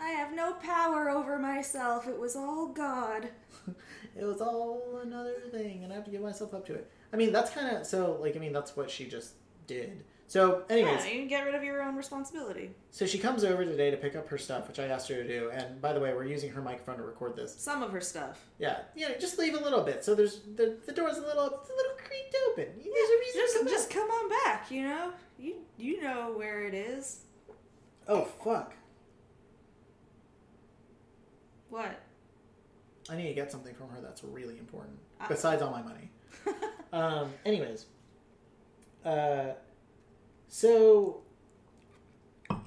[0.00, 2.08] I have no power over myself.
[2.08, 3.28] It was all God.
[4.16, 6.90] it was all another thing, and I have to give myself up to it.
[7.12, 8.18] I mean, that's kind of so.
[8.20, 9.32] Like, I mean, that's what she just
[9.66, 10.04] did.
[10.26, 12.72] So, anyways, yeah, you get rid of your own responsibility.
[12.90, 15.26] so she comes over today to pick up her stuff, which I asked her to
[15.26, 15.50] do.
[15.50, 17.54] And by the way, we're using her microphone to record this.
[17.58, 18.44] Some of her stuff.
[18.58, 20.04] Yeah, yeah, just leave a little bit.
[20.04, 22.66] So there's the the door's a little it's a little creaked open.
[22.76, 24.70] There's a reason to Just, come just come on back.
[24.70, 27.20] You know, you you know where it is.
[28.06, 28.74] Oh fuck!
[31.70, 32.02] What?
[33.10, 34.98] I need to get something from her that's really important.
[35.20, 35.26] Ah.
[35.28, 36.10] Besides all my money.
[36.92, 37.32] Um.
[37.44, 37.86] Anyways.
[39.04, 39.52] Uh.
[40.48, 41.22] So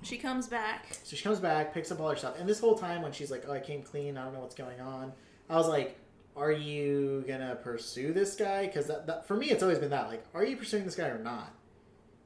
[0.01, 0.87] she comes back.
[1.03, 3.31] So she comes back, picks up all her stuff, and this whole time when she's
[3.31, 4.17] like, "Oh, I came clean.
[4.17, 5.13] I don't know what's going on,"
[5.49, 5.97] I was like,
[6.35, 10.07] "Are you gonna pursue this guy?" Because that, that for me, it's always been that.
[10.07, 11.51] Like, are you pursuing this guy or not?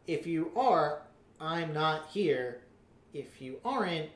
[0.07, 1.01] If you are,
[1.39, 2.61] I'm not here.
[3.13, 4.09] If you aren't,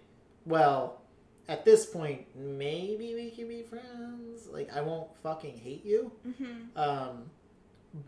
[0.45, 1.01] well,
[1.47, 4.47] at this point, maybe we can be friends.
[4.51, 6.11] Like, I won't fucking hate you.
[6.27, 6.77] Mm-hmm.
[6.77, 7.29] Um,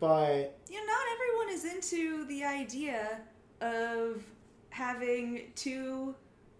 [0.00, 3.20] but Yeah, not everyone is into the idea
[3.60, 4.22] of
[4.70, 6.14] having two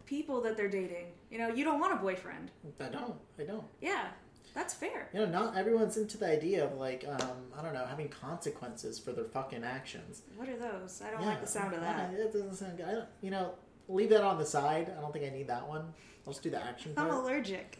[0.06, 1.06] people that they're dating.
[1.30, 2.50] You know, you don't want a boyfriend.
[2.80, 3.14] I don't.
[3.38, 3.64] I don't.
[3.80, 4.08] Yeah,
[4.54, 5.08] that's fair.
[5.14, 8.98] You know, not everyone's into the idea of like, um, I don't know, having consequences
[8.98, 10.22] for their fucking actions.
[10.36, 11.00] What are those?
[11.06, 12.12] I don't Yeah, like the sound of that.
[12.12, 12.86] it doesn't sound good.
[12.86, 13.54] I don't, you know,
[13.88, 14.92] leave that on the side.
[14.96, 15.92] I don't think I need that one.
[16.26, 17.22] I'll just do the action I'm part.
[17.22, 17.78] allergic.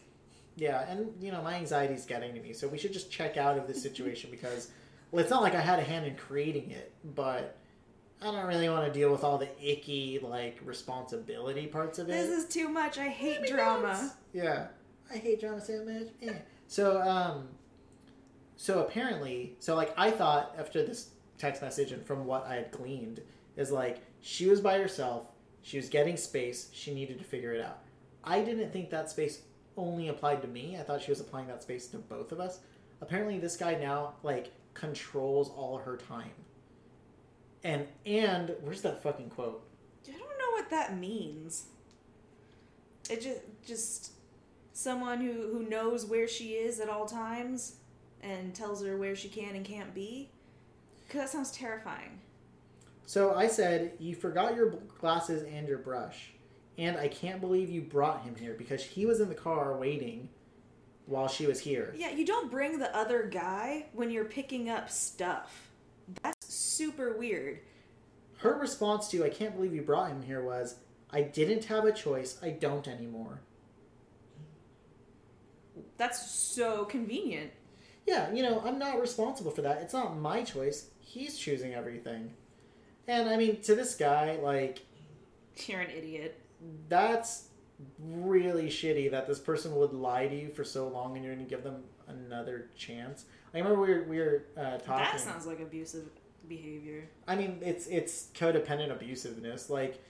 [0.55, 3.57] Yeah, and you know, my anxiety's getting to me, so we should just check out
[3.57, 4.69] of this situation because,
[5.13, 7.55] well, it's not like I had a hand in creating it, but
[8.19, 12.13] I don't really want to deal with all the icky like responsibility parts of it.
[12.13, 12.97] This is too much.
[12.97, 14.11] I hate Maybe drama.
[14.33, 14.69] Yeah,
[15.13, 16.07] I hate drama so much.
[16.23, 16.33] Eh.
[16.65, 17.49] So, um,
[18.55, 22.71] so apparently, so like I thought after this text message and from what I had
[22.71, 23.21] gleaned
[23.55, 25.27] is like she was by herself,
[25.61, 27.81] she was getting space, she needed to figure it out.
[28.23, 29.41] I didn't think that space
[29.77, 30.75] only applied to me.
[30.79, 32.61] I thought she was applying that space to both of us.
[32.99, 36.31] Apparently, this guy now like controls all her time.
[37.63, 39.63] And and where's that fucking quote?
[40.07, 41.65] I don't know what that means.
[43.09, 44.11] It just just
[44.73, 47.75] someone who who knows where she is at all times
[48.21, 50.29] and tells her where she can and can't be.
[51.09, 52.19] Cause that sounds terrifying.
[53.05, 56.31] So I said, You forgot your glasses and your brush.
[56.77, 60.29] And I can't believe you brought him here because he was in the car waiting
[61.05, 61.93] while she was here.
[61.97, 65.69] Yeah, you don't bring the other guy when you're picking up stuff.
[66.21, 67.59] That's super weird.
[68.37, 70.75] Her response to, I can't believe you brought him here was,
[71.11, 72.39] I didn't have a choice.
[72.41, 73.41] I don't anymore.
[75.97, 77.51] That's so convenient.
[78.05, 79.81] Yeah, you know, I'm not responsible for that.
[79.81, 80.89] It's not my choice.
[80.99, 82.33] He's choosing everything.
[83.07, 84.81] And I mean, to this guy, like,
[85.67, 86.39] You're an idiot.
[86.89, 87.47] that's
[87.99, 91.45] really shitty that this person would lie to you for so long and you're going
[91.45, 93.25] to give them another chance.
[93.53, 95.05] I remember we were, we were uh, talking.
[95.05, 96.09] That sounds like abusive
[96.47, 97.07] behavior.
[97.27, 99.69] I mean, it's it's codependent abusiveness.
[99.69, 100.03] Like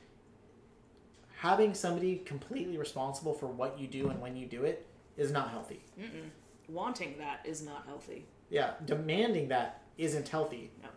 [1.37, 4.87] having somebody completely responsible for what you do and when you do it
[5.17, 5.83] is not healthy.
[5.99, 6.29] Mm-mm.
[6.69, 8.25] Wanting that is not healthy.
[8.49, 10.71] Yeah, demanding that isn't healthy.
[10.81, 10.89] No,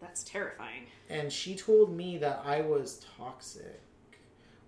[0.00, 0.86] that's terrifying.
[1.10, 3.80] And she told me that I was toxic,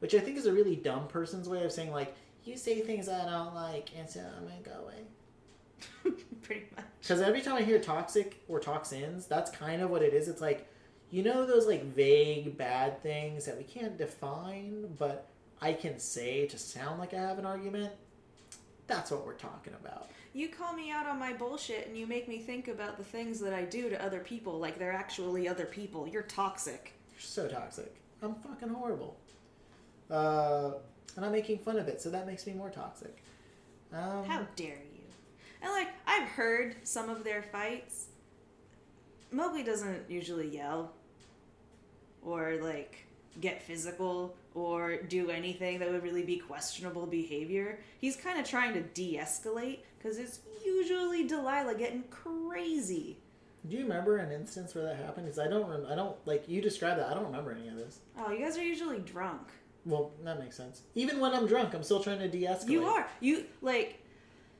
[0.03, 2.12] which I think is a really dumb person's way of saying like
[2.44, 6.14] you say things I don't like, and so I'm gonna go away.
[6.42, 6.84] Pretty much.
[7.00, 10.26] Because every time I hear toxic or toxins, that's kind of what it is.
[10.26, 10.68] It's like,
[11.11, 15.28] you know, those like vague bad things that we can't define, but
[15.61, 17.92] I can say to sound like I have an argument.
[18.88, 20.11] That's what we're talking about.
[20.32, 23.38] You call me out on my bullshit and you make me think about the things
[23.38, 26.09] that I do to other people like they're actually other people.
[26.09, 26.92] You're toxic.
[27.12, 27.94] You're so toxic.
[28.20, 29.16] I'm fucking horrible.
[30.12, 30.72] Uh,
[31.16, 33.22] and I'm making fun of it, so that makes me more toxic.
[33.92, 35.00] Um, How dare you?
[35.62, 38.06] And like, I've heard some of their fights.
[39.30, 40.92] Mowgli doesn't usually yell
[42.22, 43.06] or like
[43.40, 47.78] get physical or do anything that would really be questionable behavior.
[47.98, 53.16] He's kind of trying to de escalate because it's usually Delilah getting crazy.
[53.68, 55.26] Do you remember an instance where that happened?
[55.26, 55.68] Because I don't.
[55.68, 57.08] Rem- I don't like you described that.
[57.08, 58.00] I don't remember any of this.
[58.18, 59.48] Oh, you guys are usually drunk.
[59.85, 60.83] Well, that makes sense.
[60.95, 62.68] Even when I'm drunk, I'm still trying to de-escalate.
[62.70, 63.07] You are.
[63.20, 64.03] You like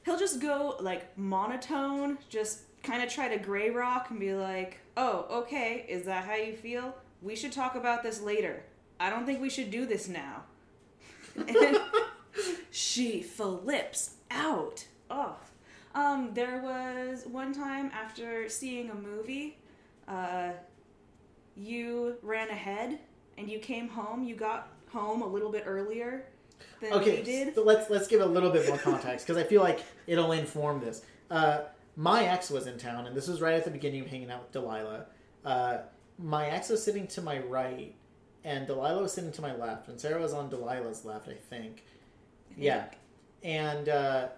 [0.05, 4.81] he'll just go like monotone, just kind of try to gray rock and be like,
[4.97, 6.97] "Oh, okay, is that how you feel?
[7.20, 8.64] We should talk about this later.
[8.99, 10.43] I don't think we should do this now."
[11.37, 11.79] And
[12.70, 14.85] she flips out.
[15.11, 15.37] Oh.
[15.95, 19.59] Um there was one time after seeing a movie,
[20.09, 20.53] uh
[21.55, 22.99] you ran ahead
[23.37, 24.25] and you came home.
[24.25, 26.24] You got home a little bit earlier
[26.80, 27.55] than Okay, we did.
[27.55, 30.80] so let's let's give a little bit more context because I feel like it'll inform
[30.80, 31.03] this.
[31.30, 31.62] Uh,
[31.97, 34.43] my ex was in town, and this was right at the beginning of hanging out
[34.43, 35.07] with Delilah.
[35.45, 35.78] Uh,
[36.18, 37.95] my ex was sitting to my right,
[38.45, 41.84] and Delilah was sitting to my left, and Sarah was on Delilah's left, I think.
[42.57, 42.84] Yeah,
[43.43, 44.28] and uh,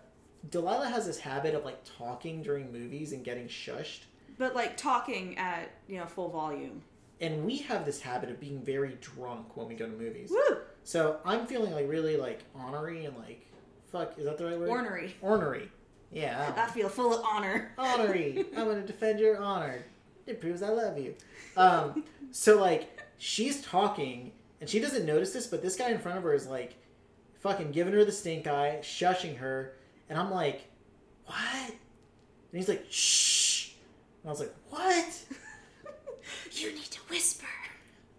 [0.50, 4.00] Delilah has this habit of like talking during movies and getting shushed,
[4.38, 6.82] But like talking at you know full volume.
[7.20, 10.30] And we have this habit of being very drunk when we go to movies.
[10.30, 10.58] Woo!
[10.82, 13.46] So I'm feeling like really like honorary and like
[13.90, 14.68] fuck is that the right word?
[14.68, 15.14] Ornery.
[15.22, 15.68] Ornery.
[16.10, 16.52] Yeah.
[16.56, 17.72] I feel full of honor.
[17.78, 18.46] honorary.
[18.56, 19.84] I'm gonna defend your honor.
[20.26, 21.14] It proves I love you.
[21.56, 26.18] Um, so like she's talking and she doesn't notice this, but this guy in front
[26.18, 26.76] of her is like
[27.40, 29.74] fucking giving her the stink eye, shushing her,
[30.08, 30.62] and I'm like,
[31.26, 31.68] what?
[31.68, 31.76] And
[32.52, 33.72] he's like, shh.
[34.22, 35.22] And I was like, what?
[36.54, 37.46] You need to whisper.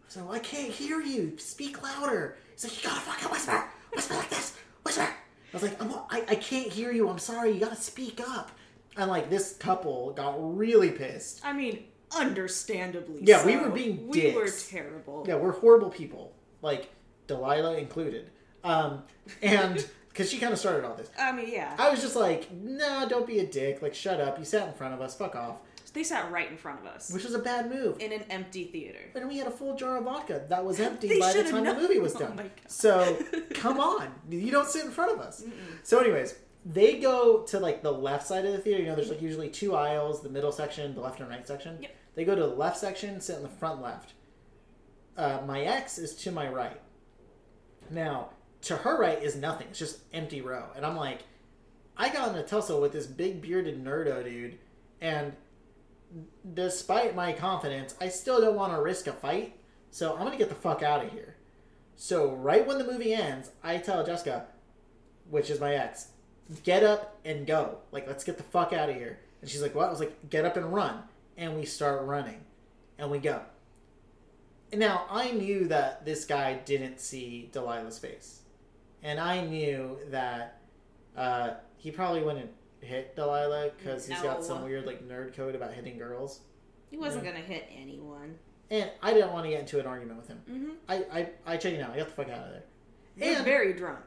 [0.09, 1.37] So I can't hear you.
[1.37, 2.37] Speak louder.
[2.53, 3.63] He's like, you gotta fucking whisper.
[3.93, 4.57] Whisper like this.
[4.83, 5.03] Whisper.
[5.03, 5.09] I
[5.53, 7.07] was like, I'm, I, I can't hear you.
[7.09, 7.51] I'm sorry.
[7.51, 8.51] You gotta speak up.
[8.97, 11.41] And like this couple got really pissed.
[11.45, 13.19] I mean, understandably.
[13.23, 14.35] Yeah, we were being dicks.
[14.35, 15.25] We were terrible.
[15.27, 16.33] Yeah, we're horrible people.
[16.61, 16.89] Like
[17.27, 18.31] Delilah included.
[18.63, 19.03] Um,
[19.41, 21.75] and because she kind of started all this, I mean, yeah.
[21.77, 23.81] I was just like, no, don't be a dick.
[23.81, 24.39] Like, shut up.
[24.39, 25.15] You sat in front of us.
[25.15, 25.57] Fuck off.
[25.95, 27.99] They sat right in front of us Which was a bad move.
[27.99, 28.99] in an empty theater.
[29.15, 31.73] And we had a full jar of vodka that was empty by the time the
[31.73, 32.35] movie was Oh done.
[32.35, 32.51] God.
[32.67, 33.17] So
[33.55, 35.43] come on, you don't sit in front of us.
[35.83, 36.35] So, anyways,
[36.65, 38.81] they go to like the left side of the theater.
[38.83, 41.77] You know, there's like usually two aisles: the middle section, the left and right section.
[41.81, 41.95] Yep.
[42.15, 44.13] They go to the left section, sit in the front left.
[45.17, 46.79] Uh, my ex is to my right.
[47.89, 48.29] Now,
[48.63, 49.67] to her right is nothing.
[49.69, 51.19] It's just empty row, and I'm like,
[51.95, 54.57] I got in a tussle with this big bearded nerdo dude,
[55.01, 55.33] and
[56.53, 59.57] despite my confidence, I still don't want to risk a fight.
[59.91, 61.35] So I'm gonna get the fuck out of here.
[61.95, 64.47] So right when the movie ends, I tell Jessica,
[65.29, 66.09] which is my ex,
[66.63, 67.77] get up and go.
[67.91, 69.19] Like let's get the fuck out of here.
[69.41, 69.87] And she's like, what?
[69.87, 71.03] I was like, get up and run.
[71.37, 72.41] And we start running,
[72.97, 73.41] and we go.
[74.71, 78.39] And now I knew that this guy didn't see Delilah's face,
[79.03, 80.61] and I knew that
[81.15, 82.51] uh, he probably wouldn't
[82.85, 86.41] hit Delilah because he's got some weird like nerd code about hitting girls.
[86.91, 88.35] He wasn't gonna hit anyone.
[88.71, 90.41] And I didn't want to get into an argument with him.
[90.49, 90.69] Mm-hmm.
[90.89, 92.63] I, I, I tell you now, I got the fuck out of there.
[93.17, 94.05] You're And- very drunk.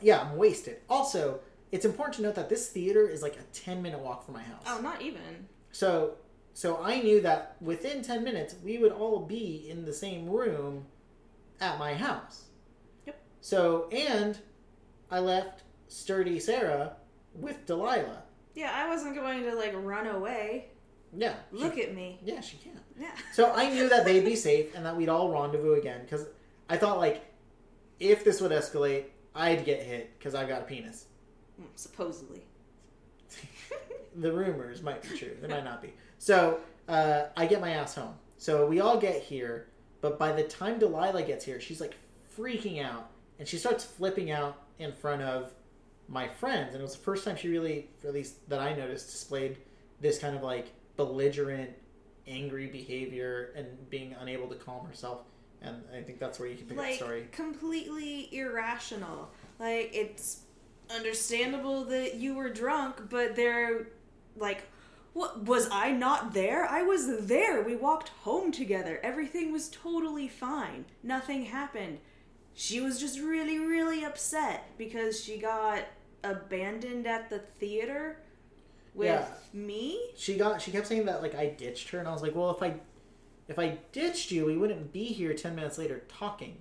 [0.00, 0.78] Yeah, I'm wasted.
[0.90, 1.40] Also,
[1.72, 4.42] it's important to note that this theater is like a 10 minute walk from my
[4.42, 4.62] house.
[4.66, 5.48] Oh, not even.
[5.72, 6.14] So,
[6.54, 10.84] so I knew that within 10 minutes we would all be in the same room
[11.60, 12.44] at my house.
[13.06, 13.20] Yep.
[13.40, 14.38] So, and
[15.10, 16.96] I left sturdy Sarah
[17.40, 18.22] with Delilah.
[18.54, 20.66] Yeah, I wasn't going to like run away.
[21.16, 21.34] Yeah.
[21.52, 22.18] she- Look at me.
[22.24, 22.76] Yeah, she can't.
[22.98, 23.10] Yeah.
[23.32, 26.26] So I knew that they'd be safe and that we'd all rendezvous again because
[26.68, 27.24] I thought like
[28.00, 31.06] if this would escalate, I'd get hit because I've got a penis.
[31.60, 32.42] Mm, Supposedly.
[34.16, 35.36] The rumors might be true.
[35.40, 35.92] They might not be.
[36.18, 36.58] So
[36.88, 38.14] uh, I get my ass home.
[38.36, 39.68] So we all get here,
[40.00, 41.94] but by the time Delilah gets here, she's like
[42.36, 45.52] freaking out and she starts flipping out in front of
[46.08, 46.72] my friends.
[46.72, 49.58] And it was the first time she really, at least that I noticed, displayed
[50.00, 51.70] this kind of like belligerent,
[52.26, 55.20] angry behavior and being unable to calm herself.
[55.60, 57.28] And I think that's where you can pick up the story.
[57.32, 59.30] completely irrational.
[59.58, 60.40] Like it's
[60.94, 63.88] understandable that you were drunk, but they're
[64.36, 64.62] like
[65.14, 66.64] what was I not there?
[66.64, 67.62] I was there.
[67.62, 69.00] We walked home together.
[69.02, 70.84] Everything was totally fine.
[71.02, 71.98] Nothing happened.
[72.54, 75.84] She was just really really upset because she got
[76.24, 78.16] abandoned at the theater
[78.94, 79.28] with Yeah.
[79.52, 80.10] me.
[80.16, 82.50] she got she kept saying that like I ditched her and I was like, "Well,
[82.50, 82.74] if I
[83.48, 86.58] if I ditched you, we wouldn't be here 10 minutes later talking."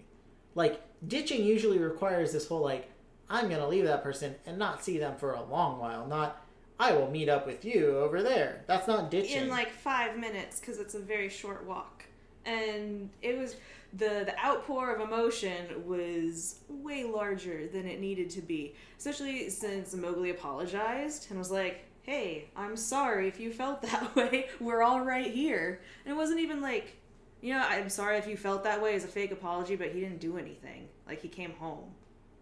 [0.55, 2.89] Like ditching usually requires this whole like
[3.29, 6.41] I'm going to leave that person and not see them for a long while, not
[6.79, 8.63] I will meet up with you over there.
[8.67, 9.43] That's not ditching.
[9.43, 12.05] in like five minutes because it's a very short walk
[12.45, 13.55] and it was
[13.97, 19.93] the the outpour of emotion was way larger than it needed to be especially since
[19.95, 24.47] mowgli apologized and was like hey i'm sorry if you felt that way.
[24.59, 25.81] We're all right here.
[26.05, 26.95] And it wasn't even like
[27.41, 29.99] you know i'm sorry if you felt that way as a fake apology but he
[29.99, 30.87] didn't do anything.
[31.07, 31.89] Like he came home.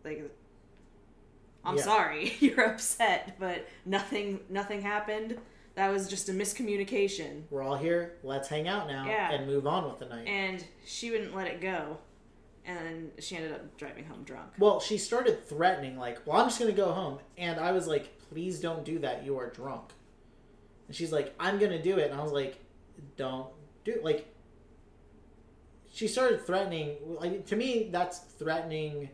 [0.04, 0.30] Like
[1.64, 1.84] i'm Yeah.
[1.84, 2.34] sorry.
[2.40, 5.38] You're upset but nothing nothing happened
[5.76, 8.16] that was just a miscommunication We're all here.
[8.24, 9.32] Let's hang out now Yeah.
[9.32, 10.28] and move on with the night.
[10.28, 11.98] and she wouldn't let it go
[12.66, 16.58] and she ended up driving home drunk Well, she started threatening, like, well, I'm just
[16.60, 17.20] going to go home.
[17.38, 19.24] And I was like, please don't do that.
[19.24, 19.92] You are drunk.
[20.88, 22.10] And she's like, I'm going to do it.
[22.10, 22.58] And I was like,
[23.18, 23.48] don't
[23.84, 24.04] do it.
[24.04, 24.34] Like,
[25.94, 26.96] she started threatening.
[27.06, 29.10] Like, to me, that's threatening.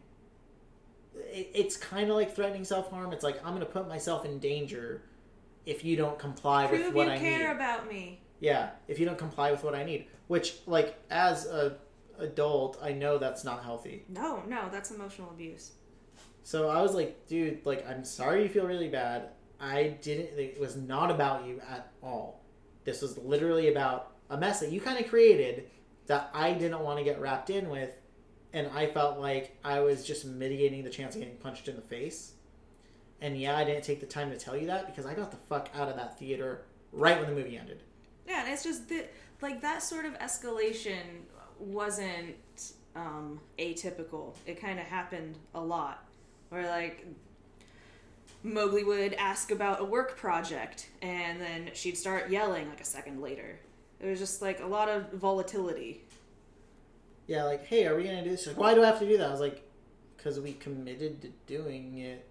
[1.15, 3.11] It, it's kind of like threatening self harm.
[3.13, 5.03] It's like, I'm going to put myself in danger
[5.65, 7.55] if you don't comply with prove what you I care need.
[7.55, 11.77] about me yeah, if you don't comply with what I need, which like as a
[12.19, 14.03] adult, I know that's not healthy.
[14.09, 15.71] No, no, that's emotional abuse.
[16.43, 19.29] So I was like, dude, like I'm sorry you feel really bad.
[19.59, 20.37] I didn't.
[20.39, 22.43] It was not about you at all.
[22.83, 25.69] This was literally about a mess that you kind of created
[26.07, 27.91] that I didn't want to get wrapped in with,
[28.53, 31.81] and I felt like I was just mitigating the chance of getting punched in the
[31.83, 32.33] face.
[33.21, 35.37] And yeah, I didn't take the time to tell you that because I got the
[35.37, 37.83] fuck out of that theater right when the movie ended.
[38.27, 39.11] Yeah, and it's just that
[39.41, 41.01] like that sort of escalation
[41.59, 42.35] wasn't
[42.95, 44.35] um, atypical.
[44.45, 46.05] It kind of happened a lot,
[46.49, 47.05] where like
[48.43, 53.21] Mowgli would ask about a work project, and then she'd start yelling like a second
[53.21, 53.59] later.
[53.99, 56.01] It was just like a lot of volatility.
[57.27, 58.47] Yeah, like, hey, are we gonna do this?
[58.47, 59.27] Like, why do I have to do that?
[59.27, 59.63] I was like,
[60.17, 62.27] because we committed to doing it.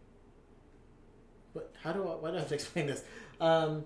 [1.55, 2.15] But how do I?
[2.17, 3.03] Why do I have to explain this?
[3.41, 3.85] Um,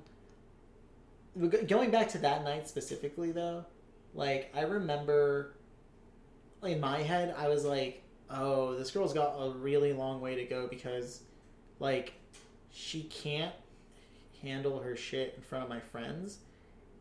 [1.67, 3.65] going back to that night specifically, though,
[4.15, 5.55] like I remember,
[6.62, 10.45] in my head, I was like, oh, this girl's got a really long way to
[10.45, 11.21] go because,
[11.79, 12.15] like,
[12.73, 13.55] she can't
[14.43, 16.39] handle her shit in front of my friends,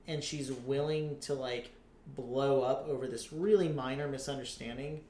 [0.07, 1.72] and she's willing to like
[2.16, 5.01] blow up over this really minor misunderstanding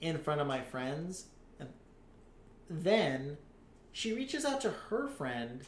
[0.00, 1.26] in front of my friends
[1.60, 1.68] and
[2.68, 3.36] then
[3.92, 5.62] she reaches out to her friend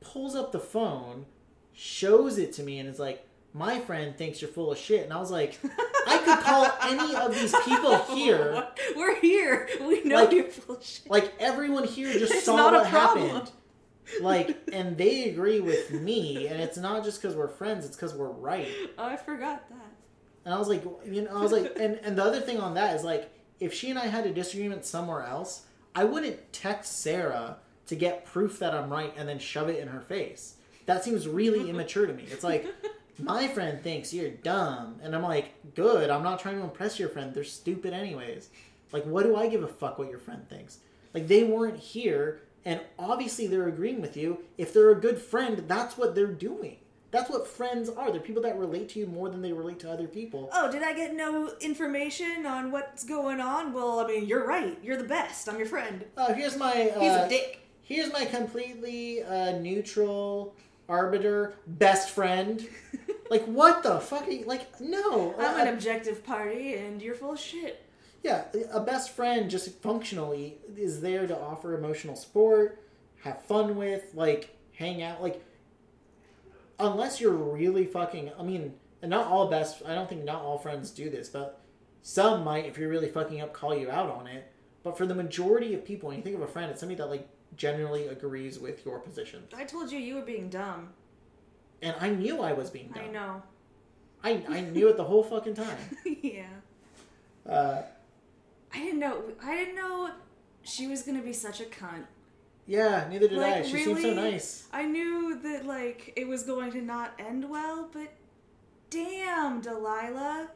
[0.00, 1.24] pulls up the phone
[1.72, 5.12] shows it to me and is like my friend thinks you're full of shit and
[5.12, 5.58] i was like
[6.06, 8.66] i could call any of these people here
[8.96, 9.68] We're here.
[9.80, 11.10] We know Like- you're full of shit.
[11.10, 13.50] like everyone here just It's saw what happened
[14.20, 18.14] like and they agree with me and it's not just because we're friends it's because
[18.14, 18.68] we're right
[18.98, 19.78] Oh, I forgot that.
[20.44, 22.74] And I was like, you know, I was like, and, and the other thing on
[22.74, 25.62] that is like, if she and I had a disagreement somewhere else,
[25.94, 29.88] I wouldn't text Sarah to get proof that I'm right and then shove it in
[29.88, 30.56] her face.
[30.86, 32.24] That seems really immature to me.
[32.30, 32.66] It's like,
[33.18, 34.98] my friend thinks you're dumb.
[35.02, 37.32] And I'm like, good, I'm not trying to impress your friend.
[37.32, 38.48] They're stupid anyways.
[38.92, 40.78] Like, what do I give a fuck what your friend thinks?
[41.12, 44.38] Like, they weren't here, and obviously they're agreeing with you.
[44.58, 46.76] If they're a good friend, that's what they're doing.
[47.14, 48.10] That's what friends are.
[48.10, 50.50] They're people that relate to you more than they relate to other people.
[50.52, 53.72] Oh, did I get no information on what's going on?
[53.72, 54.76] Well, I mean, you're right.
[54.82, 55.48] You're the best.
[55.48, 56.04] I'm your friend.
[56.16, 56.90] Oh, here's my.
[56.90, 57.60] Uh, He's a dick.
[57.82, 60.56] Here's my completely uh, neutral
[60.88, 62.66] arbiter best friend.
[63.30, 64.26] like what the fuck?
[64.26, 65.36] Are you, like no.
[65.38, 67.86] I'm Uh, an objective party, and you're full of shit.
[68.24, 68.42] yeah,
[68.72, 72.82] a best friend just functionally is there to offer emotional support,
[73.22, 75.40] have fun with, like hang out, like.
[76.78, 79.82] Unless you're really fucking, I mean, and not all best.
[79.86, 81.60] I don't think not all friends do this, but
[82.02, 84.50] some might, if you're really fucking up, call you out on it.
[84.82, 87.06] But for the majority of people, when you think of a friend, it's somebody that
[87.06, 89.44] like generally agrees with your position.
[89.56, 90.90] I told you you were being dumb.
[91.82, 93.04] And I knew I was being dumb.
[93.04, 93.42] I know.
[94.22, 95.76] I, I knew it the whole fucking time.
[96.22, 96.46] yeah.
[97.48, 97.82] Uh,
[98.72, 99.22] I didn't know.
[99.42, 100.10] I didn't know
[100.62, 102.04] she was gonna be such a cunt.
[102.66, 103.50] Yeah, neither did I.
[103.50, 104.14] Like, She seemed so really?
[104.32, 104.66] nice.
[104.72, 108.12] I knew that like it was going to not end well, but
[108.90, 110.48] damn, Delilah.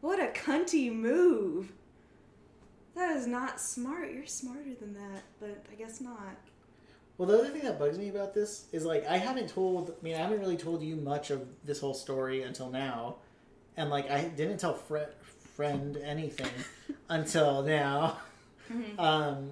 [0.00, 1.72] What a cunty move.
[2.94, 4.12] That is not smart.
[4.12, 6.36] You're smarter than that, but I guess not.
[7.18, 9.90] Well, the other thing that bugs me about this is like I haven't told.
[10.00, 13.16] I mean, I haven't really told you much of this whole story until now,
[13.76, 16.50] and like I didn't tell friend anything
[17.08, 18.18] until now.
[18.70, 18.98] Mhm.
[18.98, 19.50] Um,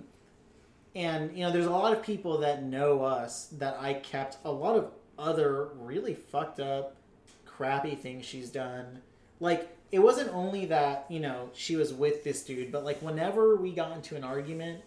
[0.95, 4.53] and you know, there's a lot of people that know us that I kept a
[4.53, 6.97] lot of other really fucked up,
[7.45, 9.01] crappy things she's done.
[9.41, 13.57] Like it wasn't only that you know she was with this dude, but like whenever
[13.57, 14.83] we got into an argument,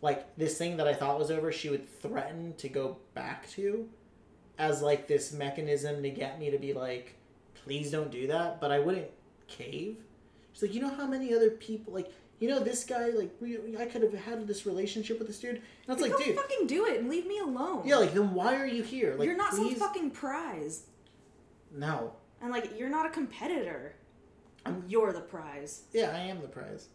[0.00, 3.88] like this thing that I thought was over, she would threaten to go back to,
[4.58, 7.16] as like this mechanism to get me to be like,
[7.54, 8.60] please don't do that.
[8.60, 9.10] But I wouldn't
[9.48, 9.98] cave.
[10.52, 12.10] She's like, you know how many other people like
[12.42, 15.54] you know this guy like we, I could have had this relationship with this dude.
[15.54, 17.86] And I was like, dude, fucking do it and leave me alone.
[17.86, 19.14] yeah, like then why are you here?
[19.16, 20.86] Like you're not please, some fucking prize,
[21.72, 22.14] no.
[22.40, 23.94] and like you're not a competitor.
[24.66, 25.82] I'm- You're the prize.
[25.92, 26.88] Yeah, I am the prize.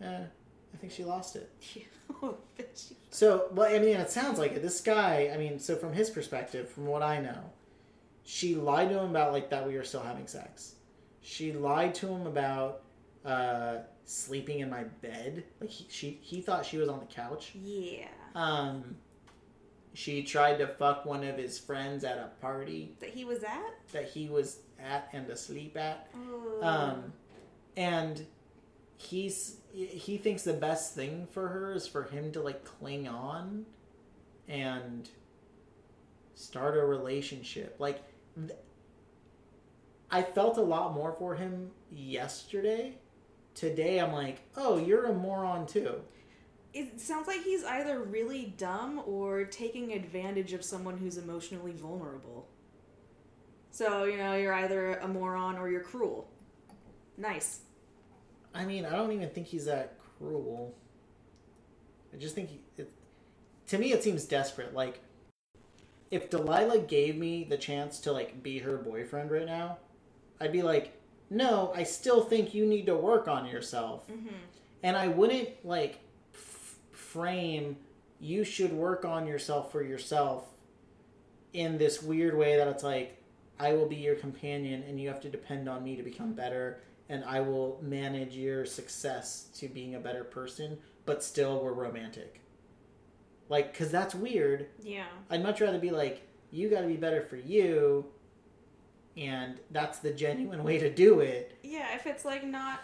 [0.00, 0.26] Yeah,
[0.72, 1.50] I think she lost it.
[2.22, 2.92] oh, bitch.
[3.10, 4.62] So, well, I mean, it sounds like it.
[4.62, 7.50] This guy, I mean, so from his perspective, from what I know,
[8.24, 10.74] she lied to him about like that we were still having sex.
[11.20, 12.82] She lied to him about
[13.24, 13.78] uh,
[14.08, 15.44] sleeping in my bed.
[15.60, 17.52] Like he, she, he thought she was on the couch.
[17.54, 18.06] Yeah.
[18.34, 18.96] Um,
[19.92, 23.74] she tried to fuck one of his friends at a party That he was at.
[23.92, 26.08] that he was at and asleep at.
[26.16, 26.58] Oh.
[26.62, 27.12] Um,
[27.76, 28.24] and
[28.96, 33.66] he's he thinks the best thing for her is for him to like cling on
[34.48, 35.08] and
[36.34, 37.76] start a relationship.
[37.78, 38.02] Like,
[38.36, 38.58] th-
[40.10, 42.94] I felt a lot more for him yesterday.
[43.58, 45.96] Today, I'm like, oh, you're a moron too.
[46.72, 52.46] It sounds like he's either really dumb or taking advantage of someone who's emotionally vulnerable.
[53.72, 56.30] So, you know, you're either a moron or you're cruel.
[57.16, 57.62] Nice.
[58.54, 60.76] I mean, I don't even think he's that cruel.
[62.14, 62.92] I just think he, it,
[63.66, 64.72] to me it seems desperate.
[64.72, 65.00] Like
[66.12, 69.78] if Delilah gave me the chance to like be her boyfriend right now,
[70.40, 70.97] I'd be like,
[71.30, 74.34] "No, I still think you need to work on yourself." Mm-hmm.
[74.82, 75.98] And I wouldn't like
[76.34, 77.76] f- frame
[78.20, 80.46] you should work on yourself for yourself
[81.52, 83.22] in this weird way that it's like
[83.58, 86.80] I will be your companion and you have to depend on me to become better
[87.08, 92.40] and I will manage your success to being a better person, but still we're romantic.
[93.48, 94.66] Like, cause that's weird.
[94.82, 95.06] Yeah.
[95.30, 98.06] I'd much rather be like, you got to be better for you,
[99.18, 101.58] and that's the genuine way to do it.
[101.62, 102.80] Yeah, if it's like not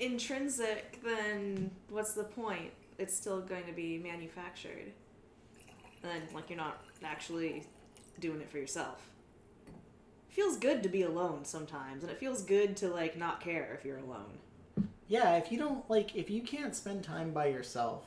[0.00, 2.72] intrinsic, then what's the point?
[2.98, 4.92] It's still going to be manufactured.
[6.02, 7.64] And like you're not actually
[8.18, 9.06] doing it for yourself.
[9.68, 13.76] It feels good to be alone sometimes, and it feels good to like not care
[13.78, 14.38] if you're alone.
[15.06, 18.06] Yeah, if you don't like, if you can't spend time by yourself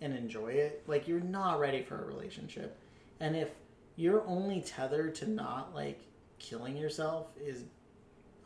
[0.00, 2.78] and enjoy it, like you're not ready for a relationship.
[3.20, 3.50] And if
[3.96, 6.00] you're only tethered to not like
[6.38, 7.64] killing yourself is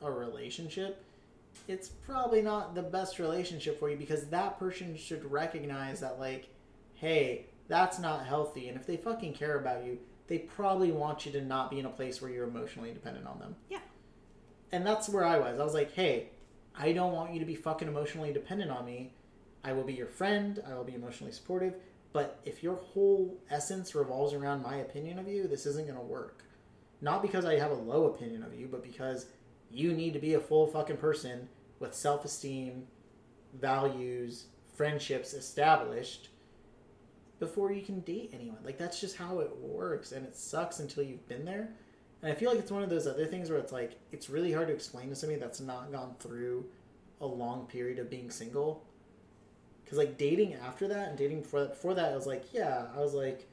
[0.02, 1.04] a relationship,
[1.68, 6.48] it's probably not the best relationship for you because that person should recognize that like,
[6.94, 8.68] hey, that's not healthy.
[8.68, 11.86] And if they fucking care about you, they probably want you to not be in
[11.86, 13.56] a place where you're emotionally dependent on them.
[13.68, 13.80] Yeah.
[14.72, 15.58] And that's where I was.
[15.58, 16.28] I was like, hey,
[16.76, 19.12] I don't want you to be fucking emotionally dependent on me.
[19.64, 20.62] I will be your friend.
[20.68, 21.74] I will be emotionally supportive.
[22.12, 26.04] But if your whole essence revolves around my opinion of you, this isn't going to
[26.04, 26.44] work.
[27.00, 29.26] Not because I have a low opinion of you, but because
[29.70, 31.48] you need to be a full fucking person
[31.78, 32.86] with self esteem,
[33.58, 36.28] values, friendships established
[37.38, 38.58] before you can date anyone.
[38.64, 40.12] Like, that's just how it works.
[40.12, 41.70] And it sucks until you've been there.
[42.22, 44.52] And I feel like it's one of those other things where it's like, it's really
[44.52, 46.66] hard to explain to somebody that's not gone through
[47.20, 48.84] a long period of being single.
[49.82, 52.86] Because, like, dating after that and dating before that, before that, I was like, yeah,
[52.94, 53.48] I was like,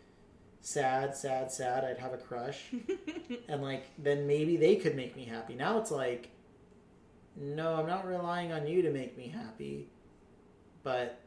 [0.68, 1.86] sad, sad, sad.
[1.86, 2.60] I'd have a crush.
[3.48, 5.56] and, like, then maybe they could make me happy.
[5.56, 6.30] Now it's like,
[7.36, 9.88] no, I'm not relying on you to make me happy.
[10.84, 11.22] But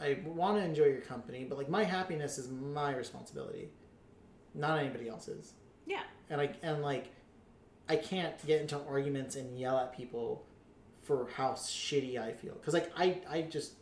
[0.00, 1.44] I want to enjoy your company.
[1.44, 3.70] But, like, my happiness is my responsibility,
[4.54, 5.54] not anybody else's
[5.86, 6.02] Yeah.
[6.30, 7.06] and I and like
[7.88, 10.46] I can't get into arguments and yell at people
[11.02, 13.72] for how shitty I feel because like I I just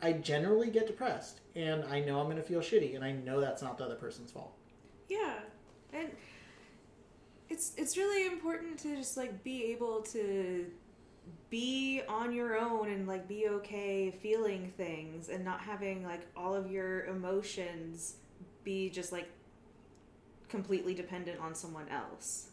[0.00, 3.62] I generally get depressed and I know I'm gonna feel shitty and I know that's
[3.62, 4.52] not the other person's fault.
[5.08, 5.34] Yeah.
[5.92, 6.10] And
[7.48, 10.66] it's it's really important to just like be able to
[11.50, 16.54] be on your own and like be okay feeling things and not having like all
[16.54, 18.16] of your emotions
[18.64, 19.30] be just like
[20.48, 22.50] completely dependent on someone else.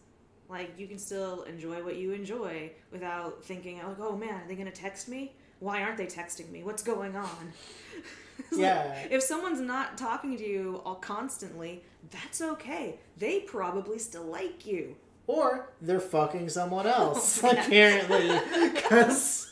[0.50, 4.56] Like you can still enjoy what you enjoy without thinking like, "Oh man, are they
[4.56, 5.34] going to text me?
[5.60, 6.64] Why aren't they texting me?
[6.64, 7.53] What's going on?"
[8.38, 9.08] It's like, Yeah.
[9.10, 12.99] if someone's not talking to you all constantly, that's okay.
[13.18, 14.97] They probably still like you.
[15.26, 18.28] Or they're fucking someone oh, else Oh, apparently
[18.74, 19.49] because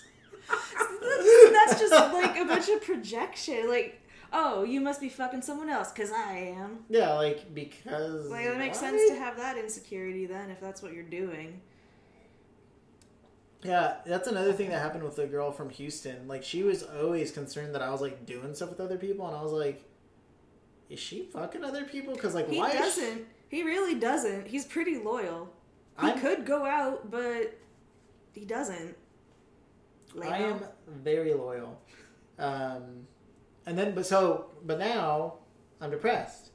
[1.54, 3.70] That's just like a bunch of projection.
[3.70, 4.02] Like,
[4.34, 6.80] oh, you must be fucking someone else because I am.
[6.90, 10.94] yeah like because Like, it makes sense to have that insecurity then if that's what
[10.94, 11.62] you're doing.
[13.64, 16.28] Yeah, that's another thing that happened with the girl from Houston.
[16.28, 19.36] Like she was always concerned that I was like doing stuff with other people, and
[19.36, 19.84] I was like,
[20.90, 22.68] "Is she fucking other people?" Because like, He why?
[22.70, 23.28] is she- doesn't.
[23.50, 24.48] He really doesn't.
[24.48, 25.50] He's pretty loyal.
[26.02, 27.56] He I'm- could go out, but
[28.34, 28.98] he doesn't.
[30.22, 31.80] I am very loyal.
[32.40, 33.08] Um,
[33.66, 35.36] and then, but so, but now
[35.80, 36.50] I'm depressed,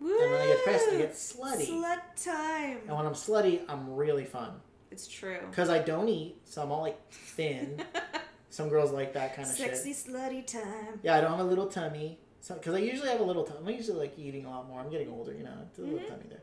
[0.00, 1.66] and when I get depressed, I get slutty.
[1.68, 2.78] Slut time.
[2.86, 4.60] and when I'm slutty, I'm really fun
[4.94, 5.38] It's true.
[5.50, 7.82] because I don't eat, so I'm all like thin.
[8.50, 9.76] Some girls like that kind of shit.
[9.76, 10.14] Sexy shit.
[10.14, 11.00] slutty time.
[11.02, 12.18] Yeah, I don't have a little tummy.
[12.40, 13.58] So, because I usually have a little tummy.
[13.72, 14.78] I'm usually like eating a lot more.
[14.80, 15.54] I'm getting older, you know.
[15.68, 16.08] It's a little Mhm.
[16.08, 16.42] tummy there.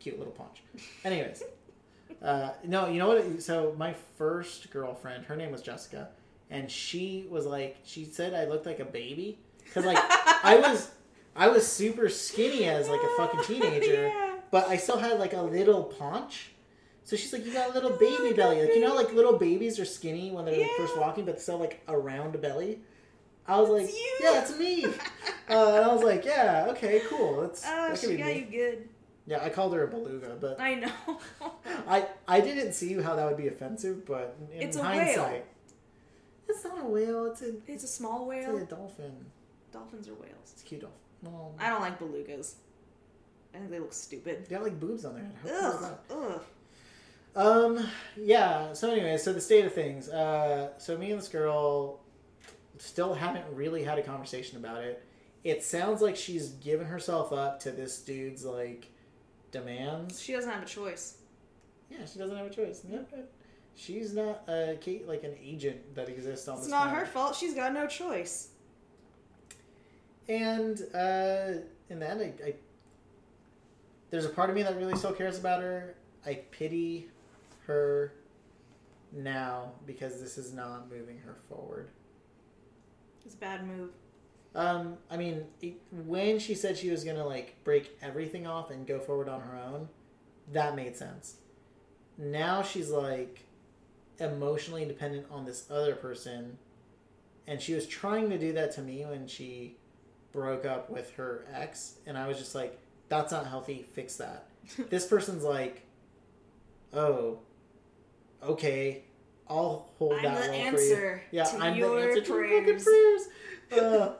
[0.00, 0.62] Cute little paunch.
[1.04, 1.42] Anyways,
[2.22, 3.40] uh, no, you know what?
[3.42, 6.08] So my first girlfriend, her name was Jessica,
[6.50, 9.98] and she was like, she said I looked like a baby because like
[10.42, 10.90] I was,
[11.36, 14.36] I was super skinny as like a fucking teenager, yeah.
[14.50, 16.50] but I still had like a little paunch.
[17.10, 19.12] So she's like, you got a little Oh, baby like belly, like you know, like
[19.12, 20.68] little babies are skinny when they're Yeah.
[20.76, 22.78] first walking, but still like a round belly.
[23.48, 24.18] I was like, It's you.
[24.22, 24.84] yeah, it's me.
[25.50, 27.40] uh, and I was like, yeah, okay, cool.
[27.40, 28.38] That's Oh, that she got me.
[28.38, 28.88] you good.
[29.26, 30.92] Yeah, I called her a beluga, but I know.
[31.88, 34.06] I I didn't see how that would be offensive.
[34.06, 35.42] But in It's a hindsight, whale.
[36.48, 37.24] it's not a whale.
[37.26, 38.56] It's a it's a small whale.
[38.56, 39.16] it's a dolphin.
[39.72, 40.52] Dolphins are whales.
[40.52, 40.98] It's a cute dolphin.
[41.24, 42.54] Well, I don't like belugas.
[43.52, 44.46] I think they look stupid.
[44.48, 45.34] they have like boobs on their head.
[45.42, 45.98] How cool is Ugh.
[46.36, 46.42] Ugh.
[47.36, 47.86] Um.
[48.16, 48.72] Yeah.
[48.72, 50.08] So anyway, so the state of things.
[50.08, 50.78] Uh.
[50.78, 52.00] So me and this girl
[52.78, 55.04] still haven't really had a conversation about it.
[55.44, 58.88] It sounds like she's given herself up to this dude's like
[59.52, 60.20] demands.
[60.20, 61.18] She doesn't have a choice.
[61.90, 62.82] Yeah, she doesn't have a choice.
[62.88, 63.04] No.
[63.74, 67.34] She's not a Kate like an agent that exists on It's this not her fault.
[67.34, 68.48] She's got no choice.
[70.28, 72.54] And uh, in the end, I, I
[74.10, 75.94] there's a part of me that really still cares about her.
[76.26, 77.08] I pity
[77.70, 78.12] her
[79.12, 81.88] now because this is not moving her forward.
[83.24, 83.90] It's a bad move.
[84.54, 88.86] Um, I mean, it, when she said she was gonna like break everything off and
[88.86, 89.88] go forward on her own,
[90.52, 91.36] that made sense.
[92.18, 93.44] Now she's like
[94.18, 96.58] emotionally dependent on this other person,
[97.46, 99.76] and she was trying to do that to me when she
[100.32, 103.86] broke up with her ex, and I was just like, "That's not healthy.
[103.92, 104.46] Fix that."
[104.90, 105.82] this person's like,
[106.92, 107.38] "Oh,
[108.42, 109.04] okay,
[109.48, 112.84] I'll hold I'm that role for you." Yeah, I'm the answer to your fucking prayers.
[112.84, 113.22] prayers.
[113.72, 114.14] Uh,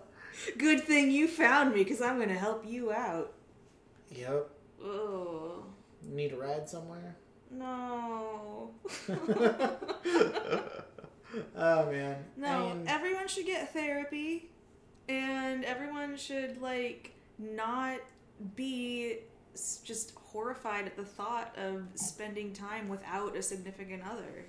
[0.57, 3.33] Good thing you found me because I'm going to help you out.
[4.11, 4.49] Yep.
[4.83, 5.65] Oh,
[6.09, 7.17] Need a ride somewhere?
[7.51, 8.71] no.
[11.57, 12.17] oh man.
[12.37, 14.49] no, I mean, everyone should get therapy
[15.09, 17.99] and everyone should, like, not
[18.55, 19.19] be
[19.85, 24.47] just horrified at the thought of spending time without a significant other.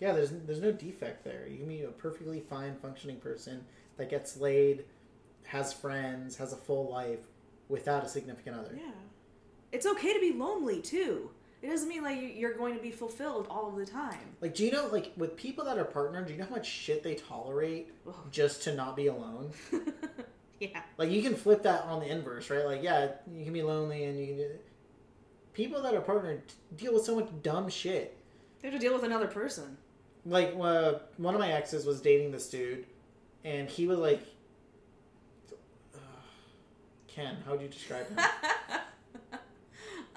[0.00, 1.46] yeah, there's there's no defect there.
[1.48, 3.64] You can be a perfectly fine functioning person
[3.96, 4.84] that gets laid,
[5.44, 7.20] has friends, has a full life
[7.68, 8.74] without a significant other.
[8.76, 8.90] Yeah.
[9.72, 11.30] It's okay to be lonely, too.
[11.62, 14.36] It doesn't mean like you- you're going to be fulfilled all the time.
[14.40, 16.66] Like, do you know, like, with people that are partnered, do you know how much
[16.68, 18.14] shit they tolerate Ugh.
[18.30, 19.50] just to not be alone?
[20.60, 20.82] yeah.
[20.98, 22.64] Like, you can flip that on the inverse, right?
[22.66, 24.50] Like, yeah, you can be lonely and you can.
[25.56, 26.42] People that are partnered
[26.76, 28.14] deal with so much dumb shit.
[28.60, 29.78] They have to deal with another person.
[30.26, 32.84] like uh, one of my exes was dating this dude
[33.42, 34.20] and he was like
[35.94, 35.98] uh,
[37.08, 38.18] ken how would you describe him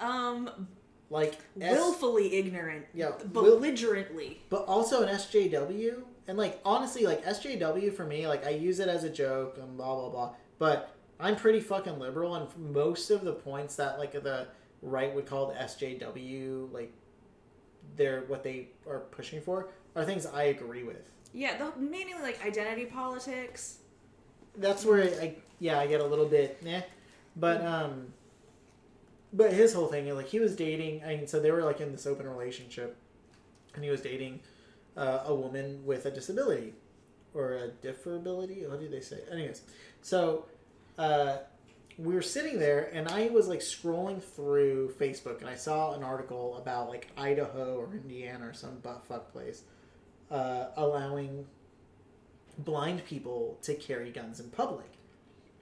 [0.00, 0.68] um,
[1.10, 2.86] like S- willfully ignorant.
[2.92, 4.40] yeah Belligerently.
[4.50, 8.88] but also an sjw and like honestly like sjw for me like i use it
[8.88, 13.22] as a joke and blah blah blah but i'm pretty fucking liberal and most of
[13.24, 14.46] the points that like the
[14.82, 16.92] right would call the sjw like
[17.96, 21.02] they're what they are pushing for are things i agree with
[21.32, 23.78] Yeah, the, mainly like identity politics.
[24.56, 26.82] that's where I yeah I get a little bit eh.
[27.36, 28.12] But um,
[29.32, 31.02] but his whole thing like he was dating.
[31.04, 32.96] I mean, so they were like in this open relationship,
[33.74, 34.40] and he was dating
[34.96, 36.74] uh, a woman with a disability
[37.32, 38.68] or a differability.
[38.68, 39.18] What do they say?
[39.30, 39.62] Anyways,
[40.02, 40.46] so
[40.98, 41.36] uh,
[41.98, 46.02] we were sitting there, and I was like scrolling through Facebook, and I saw an
[46.02, 49.64] article about like Idaho or Indiana or some butt fuck place
[50.30, 51.46] uh, allowing
[52.58, 54.86] blind people to carry guns in public.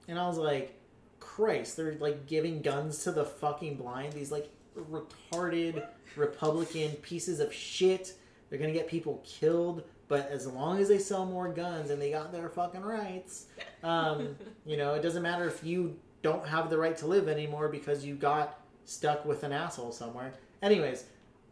[0.07, 0.75] And I was like,
[1.19, 4.13] Christ, they're like giving guns to the fucking blind.
[4.13, 8.13] These like retarded Republican pieces of shit.
[8.49, 9.83] They're gonna get people killed.
[10.07, 13.45] But as long as they sell more guns and they got their fucking rights,
[13.83, 17.69] um, you know, it doesn't matter if you don't have the right to live anymore
[17.69, 20.33] because you got stuck with an asshole somewhere.
[20.61, 21.05] Anyways,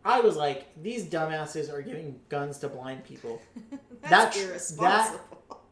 [0.03, 3.41] I was like, these dumbasses are giving guns to blind people.
[4.01, 5.19] That's That- irresponsible.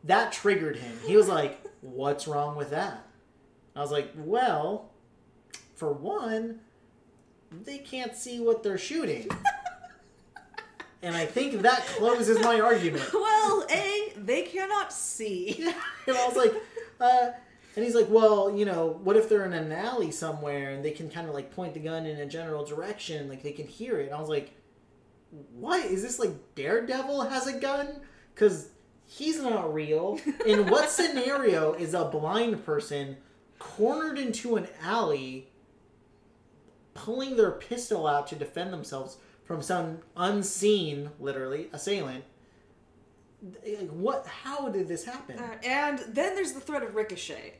[0.05, 0.97] That triggered him.
[1.05, 3.05] He was like, What's wrong with that?
[3.75, 4.91] I was like, Well,
[5.75, 6.59] for one,
[7.63, 9.27] they can't see what they're shooting.
[11.01, 13.03] and I think that closes my argument.
[13.13, 15.55] well, A, they cannot see.
[16.07, 16.53] and I was like,
[16.99, 17.31] uh,
[17.75, 20.91] and he's like, well, you know, what if they're in an alley somewhere and they
[20.91, 23.99] can kind of like point the gun in a general direction, like they can hear
[23.99, 24.05] it?
[24.05, 24.53] And I was like,
[25.53, 27.99] what is this like Daredevil has a gun?
[28.33, 28.69] Because
[29.05, 30.19] he's not real.
[30.45, 33.17] In what scenario is a blind person
[33.59, 35.47] cornered into an alley,
[36.93, 42.23] pulling their pistol out to defend themselves from some unseen, literally, assailant?
[43.63, 44.25] Like, what?
[44.27, 45.37] How did this happen?
[45.39, 47.55] Uh, and then there's the threat of ricochet.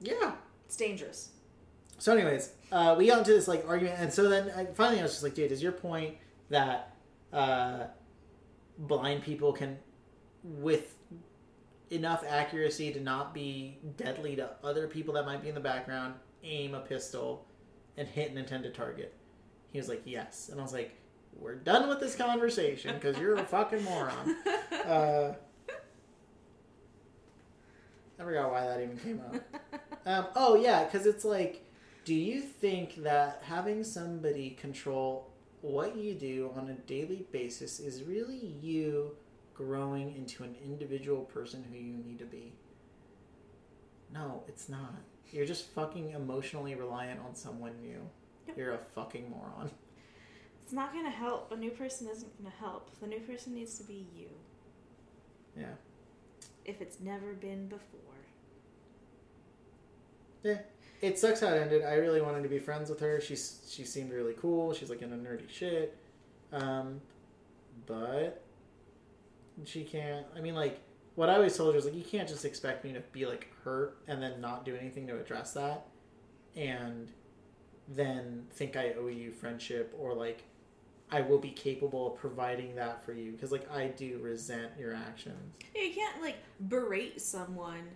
[0.00, 0.32] Yeah.
[0.66, 1.30] It's dangerous.
[1.98, 5.02] So, anyways, uh, we got into this like argument, and so then I, finally I
[5.02, 6.16] was just like, dude, is your point
[6.50, 6.94] that
[7.32, 7.84] uh,
[8.78, 9.78] blind people can,
[10.42, 10.94] with
[11.90, 16.14] enough accuracy to not be deadly to other people that might be in the background,
[16.42, 17.46] aim a pistol,
[17.96, 19.14] and hit an intended target?
[19.72, 20.48] He was like, yes.
[20.50, 20.94] And I was like,
[21.38, 24.36] we're done with this conversation because you're a fucking moron.
[24.72, 25.34] Uh,
[28.18, 29.34] I forgot why that even came up.
[30.06, 31.64] Um, oh, yeah, because it's like,
[32.04, 35.32] do you think that having somebody control
[35.62, 39.16] what you do on a daily basis is really you
[39.52, 42.52] growing into an individual person who you need to be?
[44.14, 44.94] No, it's not.
[45.32, 48.00] You're just fucking emotionally reliant on someone new.
[48.46, 48.56] Yep.
[48.56, 49.70] You're a fucking moron.
[50.62, 51.50] It's not gonna help.
[51.52, 52.90] A new person isn't gonna help.
[53.00, 54.28] The new person needs to be you.
[55.56, 55.74] Yeah.
[56.64, 58.05] If it's never been before.
[60.42, 60.58] Yeah.
[61.02, 61.84] It sucks how it ended.
[61.84, 63.20] I really wanted to be friends with her.
[63.20, 64.72] She's she seemed really cool.
[64.72, 65.96] She's like into nerdy shit.
[66.52, 67.00] Um,
[67.86, 68.42] but
[69.64, 70.26] she can't.
[70.36, 70.80] I mean, like
[71.14, 73.48] what I always told her is like you can't just expect me to be like
[73.64, 75.86] hurt and then not do anything to address that,
[76.56, 77.10] and
[77.88, 80.44] then think I owe you friendship or like
[81.10, 84.94] I will be capable of providing that for you because like I do resent your
[84.94, 85.54] actions.
[85.74, 86.36] You can't like
[86.68, 87.88] berate someone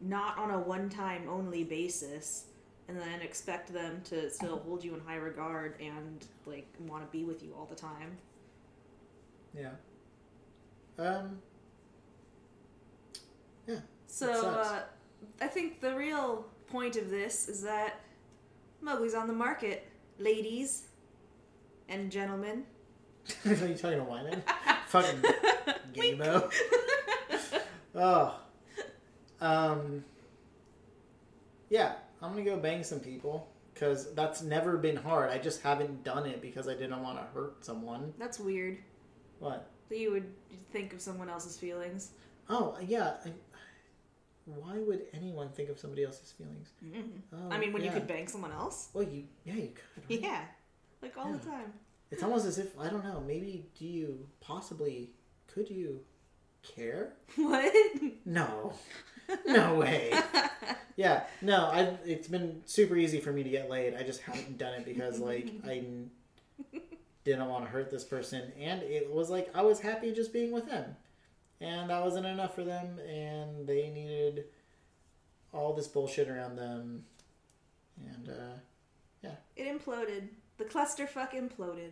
[0.00, 2.44] not on a one time only basis
[2.88, 7.10] and then expect them to still hold you in high regard and like want to
[7.10, 8.16] be with you all the time.
[9.54, 9.70] Yeah.
[10.98, 11.38] Um.
[13.66, 13.76] Yeah.
[14.06, 14.80] So uh,
[15.40, 18.00] I think the real point of this is that
[18.82, 19.86] Mowgli's on the market,
[20.18, 20.84] ladies
[21.88, 22.64] and gentlemen.
[23.46, 24.42] Are you talking to Wyman?
[24.86, 25.20] Fucking
[25.92, 26.50] Gamo.
[27.94, 28.40] Oh.
[29.40, 30.04] Um.
[31.70, 35.30] Yeah, I'm gonna go bang some people because that's never been hard.
[35.30, 38.12] I just haven't done it because I didn't want to hurt someone.
[38.18, 38.78] That's weird
[39.38, 39.70] What?
[39.88, 40.32] that you would
[40.72, 42.10] think of someone else's feelings.
[42.48, 43.14] Oh yeah.
[43.24, 43.32] I,
[44.46, 46.70] why would anyone think of somebody else's feelings?
[47.34, 48.88] Oh, I mean, when you could bang someone else?
[48.94, 50.10] Well, you yeah you could.
[50.10, 50.20] right?
[50.22, 50.40] Yeah.
[51.02, 51.72] Like all the time.
[52.10, 53.22] It's almost as if I don't know.
[53.26, 55.10] Maybe do you possibly
[55.46, 56.00] could you
[56.62, 57.12] care?
[57.36, 57.72] What?
[58.24, 58.72] No,
[59.46, 60.12] no way.
[60.96, 61.66] Yeah, no.
[61.66, 63.94] I it's been super easy for me to get laid.
[63.94, 65.84] I just haven't done it because like I
[67.24, 70.50] didn't want to hurt this person, and it was like I was happy just being
[70.50, 70.96] with them,
[71.60, 74.46] and that wasn't enough for them, and they needed
[75.52, 77.04] all this bullshit around them,
[78.04, 78.58] and uh,
[79.22, 79.36] yeah.
[79.56, 80.28] It imploded.
[80.58, 81.90] The clusterfuck imploded.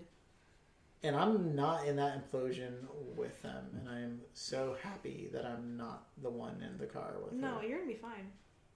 [1.03, 2.73] And I'm not in that implosion
[3.17, 7.33] with them, and I'm so happy that I'm not the one in the car with
[7.33, 7.41] them.
[7.41, 7.67] No, her.
[7.67, 8.33] you're gonna be fine.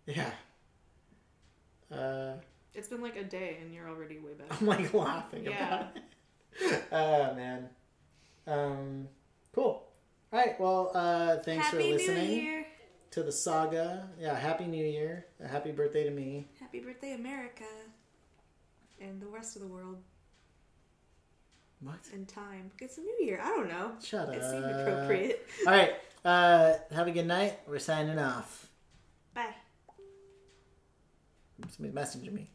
[0.07, 0.31] Yeah.
[1.91, 2.35] Uh,
[2.75, 4.53] It's been like a day and you're already way better.
[4.61, 5.67] I'm like laughing Yeah.
[5.81, 6.03] about it.
[6.93, 7.69] Oh man.
[8.47, 9.09] Um,
[9.55, 9.89] cool.
[10.33, 10.59] All right.
[10.61, 12.67] Well, uh, thanks Happy for New listening Year!
[13.13, 14.09] to the saga.
[14.19, 14.37] Yeah.
[14.39, 15.27] Happy New Year.
[15.43, 16.49] A happy birthday to me.
[16.61, 17.65] Happy birthday, America!
[19.01, 19.99] And the rest of the world
[21.83, 21.99] What?
[22.13, 22.71] and time.
[22.81, 23.41] It's a new year.
[23.43, 23.93] I don't know.
[24.05, 24.35] Shut up.
[24.35, 25.47] It seemed appropriate.
[25.67, 25.95] All right.
[26.25, 27.59] Uh, have a good night.
[27.67, 28.69] We're signing off.
[29.35, 29.55] Bye.
[31.81, 32.51] Messaging me.